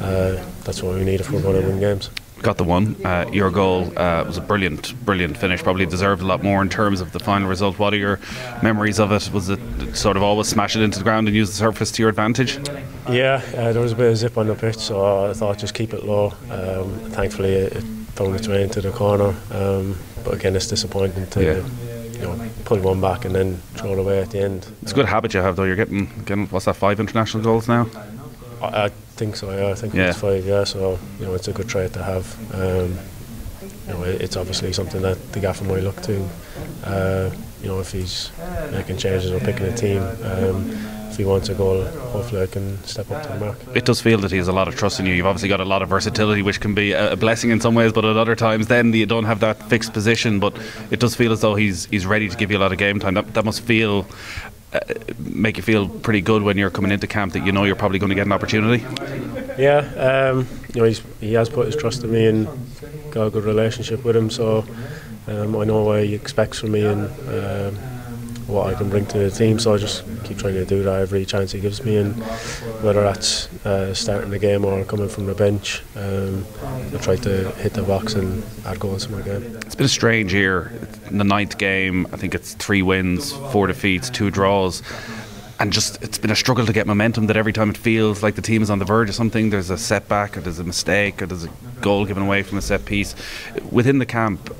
uh, 0.00 0.44
that's 0.64 0.82
what 0.82 0.94
we 0.94 1.04
need 1.04 1.20
if 1.20 1.30
we're 1.30 1.42
going 1.42 1.60
to 1.60 1.66
win 1.66 1.80
games 1.80 2.10
got 2.42 2.56
the 2.56 2.64
one. 2.64 2.96
Uh, 3.04 3.28
your 3.32 3.50
goal 3.50 3.92
uh, 3.98 4.24
was 4.24 4.36
a 4.36 4.40
brilliant, 4.40 4.94
brilliant 5.04 5.36
finish. 5.36 5.62
Probably 5.62 5.86
deserved 5.86 6.22
a 6.22 6.24
lot 6.24 6.42
more 6.42 6.62
in 6.62 6.68
terms 6.68 7.00
of 7.00 7.12
the 7.12 7.18
final 7.18 7.48
result. 7.48 7.78
What 7.78 7.92
are 7.92 7.96
your 7.96 8.20
memories 8.62 9.00
of 9.00 9.12
it? 9.12 9.30
Was 9.32 9.48
it 9.48 9.60
sort 9.94 10.16
of 10.16 10.22
always 10.22 10.48
smash 10.48 10.76
it 10.76 10.82
into 10.82 10.98
the 10.98 11.04
ground 11.04 11.26
and 11.26 11.36
use 11.36 11.48
the 11.50 11.56
surface 11.56 11.90
to 11.92 12.02
your 12.02 12.10
advantage? 12.10 12.58
Yeah, 13.08 13.42
uh, 13.56 13.72
there 13.72 13.82
was 13.82 13.92
a 13.92 13.96
bit 13.96 14.10
of 14.10 14.16
zip 14.16 14.38
on 14.38 14.46
the 14.46 14.54
pitch, 14.54 14.76
so 14.76 15.30
I 15.30 15.32
thought 15.32 15.58
just 15.58 15.74
keep 15.74 15.92
it 15.92 16.04
low. 16.04 16.32
Um, 16.50 16.92
thankfully, 17.10 17.54
it, 17.54 17.72
it 17.76 17.84
thrown 18.18 18.34
its 18.34 18.48
way 18.48 18.64
into 18.64 18.80
the 18.80 18.90
corner. 18.90 19.32
Um, 19.52 19.96
but 20.24 20.34
again, 20.34 20.56
it's 20.56 20.66
disappointing 20.66 21.26
to. 21.28 21.42
Yeah. 21.42 21.68
You 22.18 22.24
know, 22.24 22.50
pull 22.64 22.80
one 22.80 23.00
back 23.00 23.24
and 23.24 23.32
then 23.32 23.58
throw 23.76 23.92
it 23.92 23.98
away 24.00 24.20
at 24.20 24.32
the 24.32 24.40
end. 24.40 24.66
It's 24.82 24.90
a 24.90 24.94
good 24.96 25.06
habit 25.06 25.34
you 25.34 25.40
have, 25.40 25.54
though. 25.54 25.62
You're 25.62 25.76
getting, 25.76 26.06
getting 26.24 26.48
what's 26.48 26.64
that, 26.64 26.74
five 26.74 26.98
international 26.98 27.44
goals 27.44 27.68
now? 27.68 27.86
I, 28.60 28.86
I 28.86 28.88
think 28.88 29.36
so. 29.36 29.56
Yeah, 29.56 29.68
I 29.68 29.74
think 29.74 29.94
yeah. 29.94 30.08
it's 30.08 30.18
five. 30.18 30.44
Yeah, 30.44 30.64
so 30.64 30.98
you 31.20 31.26
know, 31.26 31.34
it's 31.34 31.46
a 31.46 31.52
good 31.52 31.68
trait 31.68 31.92
to 31.92 32.02
have. 32.02 32.26
Um, 32.52 32.98
you 33.86 33.92
know, 33.92 34.02
it's 34.02 34.36
obviously 34.36 34.72
something 34.72 35.00
that 35.02 35.16
the 35.30 35.38
gaffer 35.38 35.62
might 35.62 35.84
look 35.84 36.02
to. 36.02 36.28
Uh, 36.82 37.30
you 37.62 37.68
know, 37.68 37.78
if 37.78 37.92
he's 37.92 38.32
making 38.72 38.96
changes 38.96 39.30
or 39.30 39.38
picking 39.38 39.66
a 39.66 39.76
team. 39.76 40.02
Um, 40.24 40.97
he 41.18 41.24
wants 41.24 41.48
a 41.48 41.54
goal, 41.54 41.84
hopefully 41.84 42.42
I 42.42 42.46
can 42.46 42.82
step 42.84 43.10
up 43.10 43.24
to 43.24 43.28
the 43.28 43.38
mark. 43.38 43.58
It 43.74 43.84
does 43.84 44.00
feel 44.00 44.18
that 44.20 44.30
he 44.30 44.38
has 44.38 44.46
a 44.46 44.52
lot 44.52 44.68
of 44.68 44.76
trust 44.76 45.00
in 45.00 45.06
you. 45.06 45.12
You've 45.12 45.26
obviously 45.26 45.48
got 45.48 45.60
a 45.60 45.64
lot 45.64 45.82
of 45.82 45.88
versatility, 45.88 46.42
which 46.42 46.60
can 46.60 46.74
be 46.74 46.92
a 46.92 47.16
blessing 47.16 47.50
in 47.50 47.60
some 47.60 47.74
ways, 47.74 47.92
but 47.92 48.04
at 48.04 48.16
other 48.16 48.36
times, 48.36 48.68
then 48.68 48.92
you 48.94 49.04
don't 49.04 49.24
have 49.24 49.40
that 49.40 49.60
fixed 49.68 49.92
position. 49.92 50.38
But 50.38 50.56
it 50.90 51.00
does 51.00 51.16
feel 51.16 51.32
as 51.32 51.40
though 51.40 51.56
he's 51.56 51.86
he's 51.86 52.06
ready 52.06 52.28
to 52.28 52.36
give 52.36 52.50
you 52.52 52.56
a 52.56 52.60
lot 52.60 52.72
of 52.72 52.78
game 52.78 53.00
time. 53.00 53.14
That, 53.14 53.34
that 53.34 53.44
must 53.44 53.60
feel. 53.62 54.06
Uh, 54.70 54.80
make 55.18 55.56
you 55.56 55.62
feel 55.62 55.88
pretty 55.88 56.20
good 56.20 56.42
when 56.42 56.58
you're 56.58 56.68
coming 56.68 56.92
into 56.92 57.06
camp 57.06 57.32
that 57.32 57.42
you 57.46 57.50
know 57.50 57.64
you're 57.64 57.74
probably 57.74 57.98
going 57.98 58.10
to 58.10 58.14
get 58.14 58.26
an 58.26 58.32
opportunity. 58.32 58.84
Yeah, 59.58 59.78
um, 59.96 60.46
you 60.74 60.82
know 60.82 60.92
he 61.20 61.32
has 61.32 61.48
put 61.48 61.64
his 61.64 61.74
trust 61.74 62.04
in 62.04 62.12
me 62.12 62.26
and 62.26 62.46
got 63.10 63.28
a 63.28 63.30
good 63.30 63.44
relationship 63.44 64.04
with 64.04 64.14
him, 64.14 64.28
so 64.28 64.66
um, 65.26 65.56
I 65.56 65.64
know 65.64 65.84
what 65.84 66.04
he 66.04 66.14
expects 66.14 66.60
from 66.60 66.72
me 66.72 66.84
and. 66.84 67.10
Um, 67.28 67.97
what 68.48 68.66
I 68.66 68.74
can 68.74 68.88
bring 68.88 69.06
to 69.06 69.18
the 69.18 69.30
team. 69.30 69.58
So 69.58 69.74
I 69.74 69.76
just 69.76 70.04
keep 70.24 70.38
trying 70.38 70.54
to 70.54 70.64
do 70.64 70.82
that 70.82 71.00
every 71.00 71.24
chance 71.24 71.52
he 71.52 71.60
gives 71.60 71.84
me, 71.84 71.96
and 71.96 72.14
whether 72.82 73.02
that's 73.02 73.46
uh, 73.64 73.94
starting 73.94 74.30
the 74.30 74.38
game 74.38 74.64
or 74.64 74.84
coming 74.84 75.08
from 75.08 75.26
the 75.26 75.34
bench, 75.34 75.82
um, 75.96 76.44
I 76.92 76.98
try 76.98 77.16
to 77.16 77.50
hit 77.52 77.74
the 77.74 77.82
box 77.82 78.14
and 78.14 78.42
add 78.64 78.80
goals 78.80 79.06
to 79.06 79.12
my 79.12 79.22
game. 79.22 79.56
It's 79.58 79.74
been 79.74 79.86
a 79.86 79.88
strange 79.88 80.32
year. 80.32 80.72
In 81.10 81.18
the 81.18 81.24
ninth 81.24 81.58
game, 81.58 82.06
I 82.12 82.16
think 82.16 82.34
it's 82.34 82.54
three 82.54 82.82
wins, 82.82 83.32
four 83.52 83.66
defeats, 83.66 84.10
two 84.10 84.30
draws. 84.30 84.82
And 85.60 85.72
just 85.72 86.00
it's 86.04 86.18
been 86.18 86.30
a 86.30 86.36
struggle 86.36 86.66
to 86.66 86.72
get 86.72 86.86
momentum. 86.86 87.26
That 87.26 87.36
every 87.36 87.52
time 87.52 87.68
it 87.68 87.76
feels 87.76 88.22
like 88.22 88.36
the 88.36 88.42
team 88.42 88.62
is 88.62 88.70
on 88.70 88.78
the 88.78 88.84
verge 88.84 89.08
of 89.08 89.16
something, 89.16 89.50
there's 89.50 89.70
a 89.70 89.76
setback, 89.76 90.36
or 90.36 90.40
there's 90.40 90.60
a 90.60 90.64
mistake, 90.64 91.20
or 91.20 91.26
there's 91.26 91.44
a 91.44 91.50
goal 91.80 92.06
given 92.06 92.22
away 92.22 92.44
from 92.44 92.58
a 92.58 92.62
set 92.62 92.84
piece. 92.84 93.16
Within 93.72 93.98
the 93.98 94.06
camp, 94.06 94.54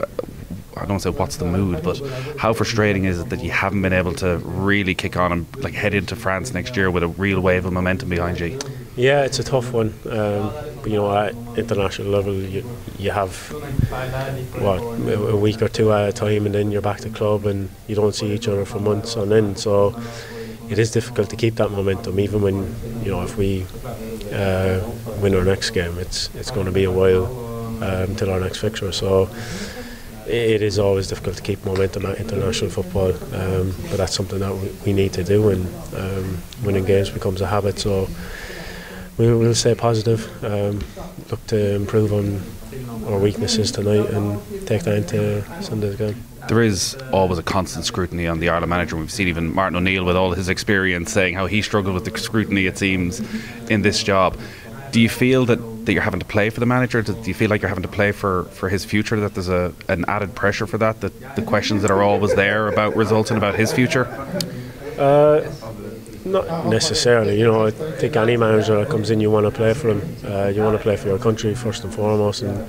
I 0.81 0.87
don't 0.87 1.01
say 1.01 1.11
what's 1.11 1.37
the 1.37 1.45
mood, 1.45 1.83
but 1.83 2.01
how 2.39 2.53
frustrating 2.53 3.05
is 3.05 3.21
it 3.21 3.29
that 3.31 3.43
you 3.43 3.51
haven't 3.51 3.83
been 3.83 3.93
able 3.93 4.15
to 4.15 4.39
really 4.39 4.95
kick 4.95 5.17
on 5.17 5.33
and 5.33 5.57
like 5.63 5.75
head 5.75 5.95
into 5.95 6.17
France 6.17 6.53
next 6.53 6.77
year 6.77 6.91
with 6.91 7.03
a 7.03 7.09
real 7.09 7.41
wave 7.41 7.65
of 7.65 7.73
momentum 7.73 8.09
behind 8.09 8.41
you? 8.41 8.59
Yeah, 8.97 9.23
it's 9.23 9.39
a 9.39 9.45
tough 9.45 9.73
one. 9.73 9.95
Um, 10.11 10.53
you 10.85 10.97
know, 10.97 11.17
at 11.17 11.35
international 11.57 12.09
level, 12.09 12.35
you, 12.35 12.65
you 12.99 13.11
have 13.11 13.35
what 14.59 14.81
a 14.81 15.37
week 15.37 15.63
or 15.63 15.69
two 15.69 15.93
at 15.93 16.09
a 16.09 16.13
time, 16.13 16.47
and 16.47 16.55
then 16.55 16.71
you're 16.73 16.83
back 16.83 17.01
to 17.01 17.11
club, 17.11 17.47
and 17.47 17.71
you 17.87 17.95
don't 17.95 18.15
see 18.15 18.33
each 18.33 18.49
other 18.49 18.65
for 18.65 18.81
months 18.81 19.17
on 19.17 19.33
end. 19.33 19.59
So 19.59 20.01
it 20.69 20.79
is 20.79 20.91
difficult 20.91 21.31
to 21.31 21.37
keep 21.37 21.57
that 21.57 21.71
momentum, 21.71 22.19
even 22.21 22.43
when 22.43 22.75
you 23.03 23.11
know 23.11 23.23
if 23.23 23.37
we 23.37 23.67
uh, 24.33 24.81
win 25.21 25.35
our 25.35 25.45
next 25.45 25.71
game, 25.71 25.99
it's 25.99 26.35
it's 26.35 26.51
going 26.51 26.67
to 26.67 26.73
be 26.73 26.85
a 26.85 26.91
while 26.91 27.27
um, 27.83 28.17
our 28.29 28.41
next 28.41 28.59
fixture. 28.59 28.93
So 28.93 29.29
it 30.29 30.63
is 30.63 30.79
always 30.79 31.09
difficult 31.09 31.37
to 31.37 31.43
keep 31.43 31.65
momentum 31.65 32.07
at 32.07 32.19
international 32.19 32.71
football, 32.71 33.11
um, 33.35 33.75
but 33.89 33.97
that's 33.97 34.15
something 34.15 34.39
that 34.39 34.55
we, 34.85 34.93
need 34.93 35.13
to 35.15 35.25
do, 35.25 35.49
and 35.49 35.67
um, 35.95 36.39
winning 36.65 36.85
games 36.85 37.11
becomes 37.11 37.41
a 37.41 37.47
habit. 37.47 37.79
So 37.79 38.09
we 39.17 39.33
will 39.33 39.55
stay 39.55 39.75
positive, 39.75 40.45
um, 40.45 40.81
look 41.31 41.45
to 41.49 41.75
improve 41.75 42.13
on 42.13 42.43
our 43.11 43.19
weaknesses 43.19 43.73
tonight, 43.73 44.11
and 44.11 44.41
take 44.67 44.83
that 44.83 44.97
into 44.97 45.63
Sunday's 45.63 45.97
game. 45.97 46.23
There 46.49 46.63
is 46.63 46.97
always 47.13 47.39
a 47.39 47.43
constant 47.43 47.85
scrutiny 47.85 48.27
on 48.27 48.41
the 48.41 48.49
Ireland 48.49 48.71
manager. 48.71 48.97
We've 48.97 49.13
seen 49.13 49.29
even 49.29 49.55
Martin 49.55 49.77
O'Neill, 49.77 50.05
with 50.05 50.17
all 50.17 50.33
his 50.33 50.49
experience, 50.49 51.13
saying 51.13 51.35
how 51.35 51.47
he 51.47 51.63
struggled 51.63 51.95
with 51.95 52.05
the 52.05 52.19
scrutiny. 52.19 52.67
It 52.67 52.79
seems 52.79 53.21
in 53.69 53.83
this 53.83 54.03
job. 54.03 54.39
Do 54.91 55.01
you 55.01 55.09
feel 55.11 55.45
that 55.47 55.78
that 55.89 55.95
you're 55.95 56.03
having 56.03 56.21
to 56.21 56.27
play 56.27 56.51
for 56.51 56.61
the 56.61 56.67
manager? 56.67 57.01
Do, 57.01 57.17
you 57.25 57.35
feel 57.35 57.49
like 57.49 57.63
you're 57.63 57.71
having 57.71 57.83
to 57.83 57.89
play 57.89 58.13
for, 58.13 58.45
for 58.45 58.69
his 58.69 58.85
future? 58.85 59.19
That 59.19 59.33
there's 59.35 59.49
a 59.49 59.73
an 59.89 60.05
added 60.07 60.35
pressure 60.35 60.67
for 60.67 60.79
that? 60.79 61.01
That 61.01 61.35
the 61.35 61.43
questions 61.43 61.81
that 61.83 61.91
are 61.91 62.03
always 62.03 62.35
there 62.35 62.69
about 62.69 62.95
results 62.95 63.31
and 63.31 63.39
about 63.39 63.55
his 63.55 63.73
future? 63.73 64.05
Uh, 64.99 65.51
not 66.27 66.67
necessarily. 66.67 67.39
You 67.39 67.47
know, 67.47 67.67
I 67.67 67.71
think 67.71 68.17
any 68.17 68.37
manager 68.37 68.77
that 68.77 68.91
comes 68.91 69.11
in, 69.11 69.19
you 69.21 69.31
want 69.31 69.47
to 69.47 69.51
play 69.51 69.73
for 69.73 69.89
him. 69.89 70.03
Uh, 70.25 70.49
you 70.49 70.63
want 70.63 70.77
to 70.77 70.83
play 70.83 70.97
for 70.97 71.09
your 71.09 71.19
country 71.19 71.55
first 71.55 71.85
and 71.85 71.95
foremost, 71.95 72.43
and 72.43 72.69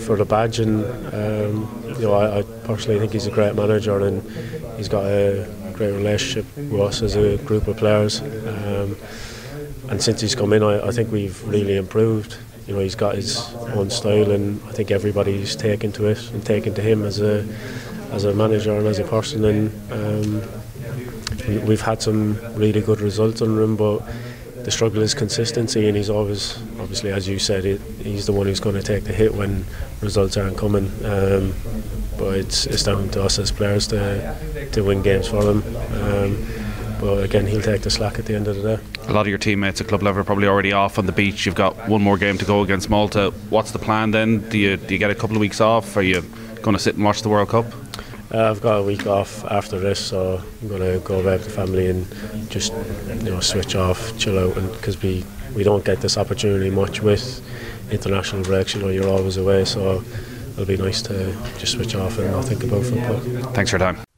for 0.00 0.16
the 0.16 0.26
badge. 0.26 0.60
And 0.60 0.84
um, 1.14 1.82
you 1.98 2.06
know, 2.06 2.12
I, 2.12 2.40
I, 2.40 2.42
personally 2.64 2.98
think 3.00 3.12
he's 3.12 3.26
a 3.26 3.30
great 3.30 3.54
manager, 3.54 3.98
and 4.06 4.22
he's 4.76 4.88
got 4.88 5.06
a 5.06 5.48
great 5.72 5.92
relationship 5.92 6.44
with 6.56 6.80
us 6.80 7.00
as 7.00 7.16
a 7.16 7.38
group 7.38 7.68
of 7.68 7.78
players. 7.78 8.20
Um, 8.20 8.96
and 9.88 10.02
since 10.02 10.20
he's 10.20 10.34
come 10.34 10.52
in, 10.52 10.62
I, 10.62 10.88
I 10.88 10.90
think 10.92 11.10
we've 11.10 11.42
really 11.48 11.76
improved 11.76 12.36
you 12.66 12.74
know 12.74 12.80
he's 12.80 12.94
got 12.94 13.14
his 13.14 13.54
own 13.74 13.90
style, 13.90 14.30
and 14.30 14.62
I 14.68 14.72
think 14.72 14.90
everybody's 14.90 15.56
taken 15.56 15.92
to 15.92 16.06
it 16.06 16.30
and 16.30 16.44
taken 16.44 16.74
to 16.74 16.82
him 16.82 17.04
as 17.04 17.20
a 17.20 17.46
as 18.12 18.24
a 18.24 18.34
manager 18.34 18.76
and 18.76 18.86
as 18.86 18.98
a 18.98 19.04
person. 19.04 19.44
And 19.44 19.92
um, 19.92 21.66
we've 21.66 21.80
had 21.80 22.02
some 22.02 22.38
really 22.54 22.80
good 22.80 23.00
results 23.00 23.42
under 23.42 23.62
him, 23.62 23.76
but 23.76 24.02
the 24.64 24.70
struggle 24.70 25.02
is 25.02 25.14
consistency, 25.14 25.88
and 25.88 25.96
he's 25.96 26.10
always, 26.10 26.58
obviously, 26.78 27.10
as 27.10 27.26
you 27.26 27.38
said, 27.38 27.64
it, 27.64 27.80
he's 28.02 28.26
the 28.26 28.32
one 28.32 28.46
who's 28.46 28.60
going 28.60 28.76
to 28.76 28.82
take 28.82 29.04
the 29.04 29.12
hit 29.12 29.34
when 29.34 29.64
results 30.00 30.36
aren't 30.36 30.58
coming. 30.58 30.90
Um, 31.04 31.54
but 32.18 32.36
it's, 32.36 32.66
it's 32.66 32.82
down 32.82 33.08
to 33.10 33.22
us 33.24 33.38
as 33.38 33.50
players 33.50 33.86
to 33.88 34.36
to 34.72 34.82
win 34.82 35.02
games 35.02 35.26
for 35.26 35.42
them. 35.42 35.62
Um, 36.02 36.46
but 37.00 37.24
again, 37.24 37.46
he'll 37.46 37.62
take 37.62 37.82
the 37.82 37.90
slack 37.90 38.18
at 38.18 38.26
the 38.26 38.34
end 38.34 38.46
of 38.46 38.56
the 38.56 38.76
day. 38.76 38.82
A 39.08 39.12
lot 39.12 39.22
of 39.22 39.28
your 39.28 39.38
teammates 39.38 39.80
at 39.80 39.88
club 39.88 40.02
level 40.02 40.20
are 40.20 40.24
probably 40.24 40.46
already 40.46 40.72
off 40.72 40.98
on 40.98 41.06
the 41.06 41.12
beach. 41.12 41.46
You've 41.46 41.54
got 41.54 41.88
one 41.88 42.02
more 42.02 42.18
game 42.18 42.36
to 42.38 42.44
go 42.44 42.62
against 42.62 42.90
Malta. 42.90 43.32
What's 43.48 43.70
the 43.70 43.78
plan 43.78 44.10
then? 44.10 44.48
Do 44.50 44.58
you 44.58 44.76
do 44.76 44.94
you 44.94 44.98
get 44.98 45.10
a 45.10 45.14
couple 45.14 45.36
of 45.36 45.40
weeks 45.40 45.60
off? 45.60 45.96
Are 45.96 46.02
you 46.02 46.22
going 46.62 46.76
to 46.76 46.82
sit 46.82 46.96
and 46.96 47.04
watch 47.04 47.22
the 47.22 47.28
World 47.28 47.48
Cup? 47.48 47.66
Uh, 48.32 48.48
I've 48.48 48.60
got 48.60 48.76
a 48.76 48.82
week 48.82 49.06
off 49.08 49.44
after 49.46 49.80
this, 49.80 49.98
so 49.98 50.40
I'm 50.62 50.68
going 50.68 50.82
to 50.82 51.04
go 51.04 51.24
back 51.24 51.44
to 51.44 51.50
family 51.50 51.88
and 51.88 52.06
just 52.48 52.72
you 53.08 53.30
know 53.30 53.40
switch 53.40 53.74
off, 53.74 54.16
chill 54.18 54.38
out, 54.38 54.56
and 54.56 54.70
because 54.72 55.02
we 55.02 55.24
we 55.54 55.64
don't 55.64 55.84
get 55.84 56.00
this 56.00 56.16
opportunity 56.16 56.70
much 56.70 57.02
with 57.02 57.42
international 57.90 58.42
breaks. 58.44 58.74
You 58.74 58.82
know, 58.82 58.88
you're 58.88 59.08
always 59.08 59.36
away, 59.36 59.64
so 59.64 60.04
it'll 60.52 60.66
be 60.66 60.76
nice 60.76 61.02
to 61.02 61.34
just 61.58 61.72
switch 61.72 61.94
off 61.94 62.18
and 62.18 62.30
not 62.30 62.44
think 62.44 62.62
about 62.62 62.84
football. 62.84 63.18
Thanks 63.52 63.70
for 63.70 63.78
your 63.78 63.92
time. 63.92 64.09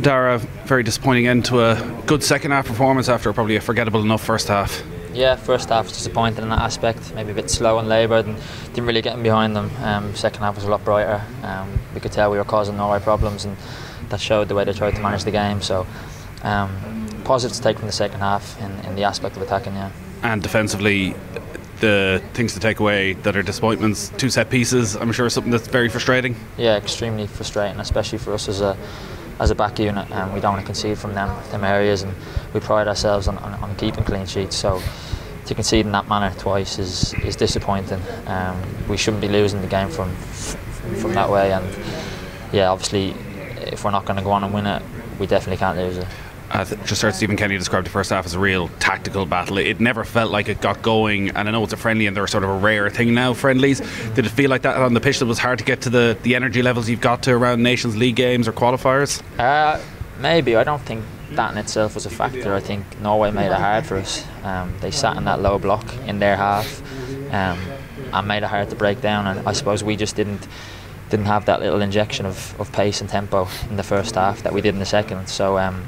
Darragh, 0.00 0.40
very 0.64 0.82
disappointing 0.82 1.26
end 1.26 1.44
to 1.46 1.60
a 1.60 2.02
good 2.06 2.22
second 2.22 2.52
half 2.52 2.66
performance 2.66 3.08
after 3.08 3.32
probably 3.32 3.56
a 3.56 3.60
forgettable 3.60 4.00
enough 4.00 4.22
first 4.22 4.48
half. 4.48 4.82
Yeah, 5.12 5.36
first 5.36 5.68
half 5.68 5.84
was 5.84 5.92
disappointing 5.92 6.42
in 6.42 6.48
that 6.48 6.60
aspect. 6.60 7.14
Maybe 7.14 7.32
a 7.32 7.34
bit 7.34 7.50
slow 7.50 7.78
and 7.78 7.88
laboured 7.88 8.26
and 8.26 8.38
didn't 8.68 8.86
really 8.86 9.02
get 9.02 9.14
in 9.14 9.22
behind 9.22 9.54
them. 9.54 9.70
Um, 9.82 10.14
second 10.14 10.40
half 10.40 10.54
was 10.54 10.64
a 10.64 10.70
lot 10.70 10.82
brighter. 10.84 11.22
Um, 11.42 11.78
we 11.94 12.00
could 12.00 12.12
tell 12.12 12.30
we 12.30 12.38
were 12.38 12.44
causing 12.44 12.78
Norway 12.78 13.00
problems 13.00 13.44
and 13.44 13.56
that 14.08 14.20
showed 14.20 14.48
the 14.48 14.54
way 14.54 14.64
they 14.64 14.72
tried 14.72 14.94
to 14.94 15.02
manage 15.02 15.24
the 15.24 15.30
game. 15.30 15.60
So 15.60 15.86
um, 16.42 17.06
positive 17.24 17.54
to 17.56 17.62
take 17.62 17.76
from 17.76 17.86
the 17.86 17.92
second 17.92 18.20
half 18.20 18.58
in, 18.60 18.70
in 18.86 18.96
the 18.96 19.04
aspect 19.04 19.36
of 19.36 19.42
attacking, 19.42 19.74
yeah. 19.74 19.90
And 20.22 20.42
defensively, 20.42 21.14
the 21.80 22.22
things 22.32 22.54
to 22.54 22.60
take 22.60 22.80
away 22.80 23.12
that 23.12 23.36
are 23.36 23.42
disappointments, 23.42 24.10
two 24.16 24.30
set 24.30 24.48
pieces. 24.48 24.96
I'm 24.96 25.12
sure 25.12 25.28
something 25.28 25.50
that's 25.50 25.66
very 25.66 25.88
frustrating. 25.88 26.36
Yeah, 26.56 26.76
extremely 26.76 27.26
frustrating, 27.26 27.80
especially 27.80 28.18
for 28.18 28.32
us 28.32 28.48
as 28.48 28.60
a 28.60 28.78
as 29.42 29.50
a 29.50 29.54
back 29.56 29.78
unit, 29.80 30.08
and 30.12 30.32
we 30.32 30.38
don't 30.40 30.52
want 30.52 30.62
to 30.62 30.66
concede 30.66 30.96
from 30.96 31.14
them 31.14 31.28
them 31.50 31.64
areas, 31.64 32.02
and 32.02 32.14
we 32.54 32.60
pride 32.60 32.86
ourselves 32.86 33.26
on, 33.26 33.36
on, 33.38 33.52
on 33.54 33.74
keeping 33.76 34.04
clean 34.04 34.24
sheets. 34.24 34.54
So 34.54 34.80
to 35.46 35.54
concede 35.54 35.84
in 35.84 35.92
that 35.92 36.08
manner 36.08 36.32
twice 36.38 36.78
is 36.78 37.12
is 37.24 37.34
disappointing. 37.34 38.00
Um, 38.26 38.56
we 38.88 38.96
shouldn't 38.96 39.20
be 39.20 39.28
losing 39.28 39.60
the 39.60 39.66
game 39.66 39.90
from 39.90 40.14
from 41.00 41.12
that 41.14 41.28
way, 41.28 41.52
and 41.52 41.66
yeah, 42.52 42.70
obviously, 42.70 43.10
if 43.72 43.84
we're 43.84 43.90
not 43.90 44.04
going 44.04 44.16
to 44.16 44.22
go 44.22 44.30
on 44.30 44.44
and 44.44 44.54
win 44.54 44.66
it, 44.66 44.82
we 45.18 45.26
definitely 45.26 45.56
can't 45.56 45.76
lose 45.76 45.98
it. 45.98 46.06
Uh, 46.52 46.66
just 46.84 47.00
heard 47.00 47.14
Stephen 47.14 47.34
Kenny 47.34 47.56
describe 47.56 47.84
the 47.84 47.90
first 47.90 48.10
half 48.10 48.26
as 48.26 48.34
a 48.34 48.38
real 48.38 48.68
tactical 48.78 49.24
battle. 49.24 49.56
It 49.56 49.80
never 49.80 50.04
felt 50.04 50.30
like 50.30 50.48
it 50.48 50.60
got 50.60 50.82
going, 50.82 51.30
and 51.30 51.48
I 51.48 51.50
know 51.50 51.64
it's 51.64 51.72
a 51.72 51.78
friendly 51.78 52.06
and 52.06 52.14
they're 52.14 52.26
sort 52.26 52.44
of 52.44 52.50
a 52.50 52.58
rare 52.58 52.90
thing 52.90 53.14
now, 53.14 53.32
friendlies. 53.32 53.80
Did 54.14 54.26
it 54.26 54.28
feel 54.28 54.50
like 54.50 54.60
that 54.62 54.76
on 54.76 54.92
the 54.92 55.00
pitch 55.00 55.18
that 55.20 55.26
was 55.26 55.38
hard 55.38 55.60
to 55.60 55.64
get 55.64 55.80
to 55.82 55.90
the, 55.90 56.16
the 56.22 56.34
energy 56.34 56.62
levels 56.62 56.90
you've 56.90 57.00
got 57.00 57.22
to 57.22 57.32
around 57.32 57.62
Nations 57.62 57.96
League 57.96 58.16
games 58.16 58.46
or 58.46 58.52
qualifiers? 58.52 59.22
Uh, 59.40 59.80
maybe. 60.20 60.54
I 60.54 60.62
don't 60.62 60.82
think 60.82 61.06
that 61.30 61.52
in 61.52 61.56
itself 61.56 61.94
was 61.94 62.04
a 62.04 62.10
factor. 62.10 62.54
I 62.54 62.60
think 62.60 63.00
Norway 63.00 63.30
made 63.30 63.46
it 63.46 63.52
hard 63.52 63.86
for 63.86 63.96
us. 63.96 64.22
Um, 64.44 64.74
they 64.80 64.90
sat 64.90 65.16
in 65.16 65.24
that 65.24 65.40
low 65.40 65.58
block 65.58 65.90
in 66.06 66.18
their 66.18 66.36
half 66.36 66.82
um, 67.32 67.58
and 68.12 68.28
made 68.28 68.42
it 68.42 68.48
hard 68.48 68.68
to 68.68 68.76
break 68.76 69.00
down, 69.00 69.26
and 69.26 69.48
I 69.48 69.52
suppose 69.52 69.82
we 69.82 69.96
just 69.96 70.16
didn't 70.16 70.46
didn't 71.08 71.26
have 71.26 71.44
that 71.44 71.60
little 71.60 71.82
injection 71.82 72.24
of, 72.24 72.58
of 72.58 72.72
pace 72.72 73.02
and 73.02 73.10
tempo 73.10 73.46
in 73.68 73.76
the 73.76 73.82
first 73.82 74.14
half 74.14 74.42
that 74.44 74.54
we 74.54 74.62
did 74.62 74.72
in 74.72 74.78
the 74.78 74.86
second. 74.86 75.28
So 75.28 75.58
um, 75.58 75.84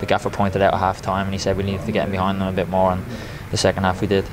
the 0.00 0.06
gaffer 0.06 0.30
pointed 0.30 0.62
out 0.62 0.74
at 0.74 0.80
half 0.80 1.00
time 1.02 1.26
and 1.26 1.34
he 1.34 1.38
said 1.38 1.56
we 1.56 1.62
needed 1.62 1.84
to 1.86 1.92
get 1.92 2.06
in 2.06 2.10
behind 2.10 2.40
them 2.40 2.48
a 2.48 2.52
bit 2.52 2.68
more 2.68 2.92
and 2.92 3.04
the 3.50 3.56
second 3.56 3.84
half 3.84 4.00
we 4.00 4.06
did 4.06 4.24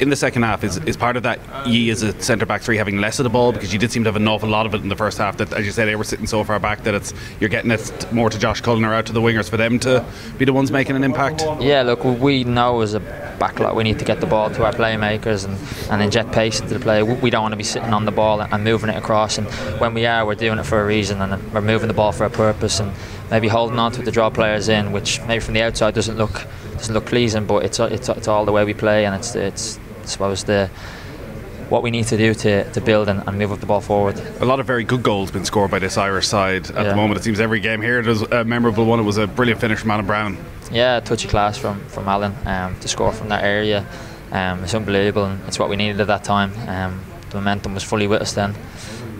in 0.00 0.10
the 0.10 0.16
second 0.16 0.42
half 0.42 0.64
is, 0.64 0.78
is 0.78 0.96
part 0.96 1.16
of 1.16 1.22
that 1.22 1.38
ye 1.66 1.90
as 1.90 2.02
a 2.02 2.20
centre 2.22 2.46
back 2.46 2.62
three 2.62 2.76
having 2.76 2.98
less 2.98 3.18
of 3.18 3.24
the 3.24 3.30
ball 3.30 3.52
because 3.52 3.72
you 3.72 3.78
did 3.78 3.92
seem 3.92 4.04
to 4.04 4.08
have 4.08 4.16
an 4.16 4.26
awful 4.26 4.48
lot 4.48 4.66
of 4.66 4.74
it 4.74 4.80
in 4.82 4.88
the 4.88 4.96
first 4.96 5.18
half 5.18 5.36
that 5.36 5.52
as 5.52 5.66
you 5.66 5.72
said 5.72 5.86
they 5.86 5.96
were 5.96 6.04
sitting 6.04 6.26
so 6.26 6.42
far 6.42 6.58
back 6.58 6.82
that 6.84 6.94
it's 6.94 7.12
you're 7.38 7.50
getting 7.50 7.70
it 7.70 8.12
more 8.12 8.30
to 8.30 8.38
Josh 8.38 8.60
Cullen 8.60 8.84
or 8.84 8.94
out 8.94 9.06
to 9.06 9.12
the 9.12 9.20
wingers 9.20 9.48
for 9.48 9.56
them 9.56 9.78
to 9.80 10.04
be 10.38 10.44
the 10.44 10.52
ones 10.52 10.70
making 10.70 10.96
an 10.96 11.04
impact. 11.04 11.42
Yeah 11.60 11.82
look 11.82 12.04
we 12.04 12.44
know 12.44 12.80
as 12.80 12.94
a 12.94 13.00
backline 13.38 13.74
we 13.74 13.84
need 13.84 13.98
to 13.98 14.04
get 14.04 14.20
the 14.20 14.26
ball 14.26 14.50
to 14.50 14.64
our 14.64 14.72
playmakers 14.72 15.44
and, 15.44 15.58
and 15.90 16.02
inject 16.02 16.32
pace 16.32 16.60
into 16.60 16.74
the 16.74 16.80
play. 16.80 17.02
We 17.02 17.30
don't 17.30 17.42
want 17.42 17.52
to 17.52 17.58
be 17.58 17.64
sitting 17.64 17.92
on 17.92 18.04
the 18.04 18.12
ball 18.12 18.40
and 18.40 18.64
moving 18.64 18.90
it 18.90 18.96
across 18.96 19.38
and 19.38 19.46
when 19.80 19.94
we 19.94 20.06
are 20.06 20.24
we're 20.24 20.34
doing 20.34 20.58
it 20.58 20.64
for 20.64 20.80
a 20.80 20.86
reason 20.86 21.20
and 21.20 21.52
we're 21.52 21.60
moving 21.60 21.88
the 21.88 21.94
ball 21.94 22.12
for 22.12 22.24
a 22.24 22.30
purpose 22.30 22.80
and 22.80 22.92
maybe 23.30 23.48
holding 23.48 23.78
on 23.78 23.92
to 23.92 24.02
the 24.02 24.10
draw 24.10 24.28
players 24.28 24.68
in, 24.68 24.92
which 24.92 25.20
maybe 25.22 25.40
from 25.40 25.54
the 25.54 25.62
outside 25.62 25.94
doesn't 25.94 26.16
look 26.16 26.46
doesn't 26.72 26.94
look 26.94 27.06
pleasing, 27.06 27.46
but 27.46 27.64
it's 27.64 27.78
it's, 27.78 28.08
it's 28.08 28.28
all 28.28 28.44
the 28.44 28.52
way 28.52 28.64
we 28.64 28.74
play, 28.74 29.04
and 29.04 29.14
it's 29.14 29.34
it's 29.34 29.78
I 30.10 30.12
suppose 30.12 30.42
the 30.42 30.68
what 31.68 31.84
we 31.84 31.92
need 31.92 32.06
to 32.08 32.16
do 32.16 32.34
to, 32.34 32.68
to 32.72 32.80
build 32.80 33.08
and, 33.08 33.22
and, 33.28 33.38
move 33.38 33.52
up 33.52 33.60
the 33.60 33.66
ball 33.66 33.80
forward. 33.80 34.18
A 34.40 34.44
lot 34.44 34.58
of 34.58 34.66
very 34.66 34.82
good 34.82 35.04
goals 35.04 35.30
been 35.30 35.44
scored 35.44 35.70
by 35.70 35.78
this 35.78 35.96
Irish 35.96 36.26
side 36.26 36.68
at 36.70 36.74
yeah. 36.74 36.82
the 36.82 36.96
moment. 36.96 37.20
It 37.20 37.22
seems 37.22 37.38
every 37.38 37.60
game 37.60 37.80
here 37.80 38.02
there's 38.02 38.22
a 38.22 38.44
memorable 38.44 38.86
one. 38.86 38.98
It 38.98 39.04
was 39.04 39.18
a 39.18 39.28
brilliant 39.28 39.60
finish 39.60 39.78
from 39.78 39.92
Alan 39.92 40.04
Browne. 40.04 40.36
Yeah, 40.72 40.98
touchy 40.98 41.28
class 41.28 41.56
from 41.56 41.78
from 41.86 42.08
Alan 42.08 42.34
um, 42.44 42.76
to 42.80 42.88
score 42.88 43.12
from 43.12 43.28
that 43.28 43.44
area. 43.44 43.86
Um, 44.32 44.64
it's 44.64 44.74
unbelievable, 44.74 45.26
and 45.26 45.40
it's 45.46 45.60
what 45.60 45.68
we 45.68 45.76
needed 45.76 46.00
at 46.00 46.08
that 46.08 46.24
time. 46.24 46.52
Um, 46.68 47.04
the 47.30 47.36
momentum 47.36 47.74
was 47.74 47.84
fully 47.84 48.08
with 48.08 48.22
us 48.22 48.32
then. 48.32 48.56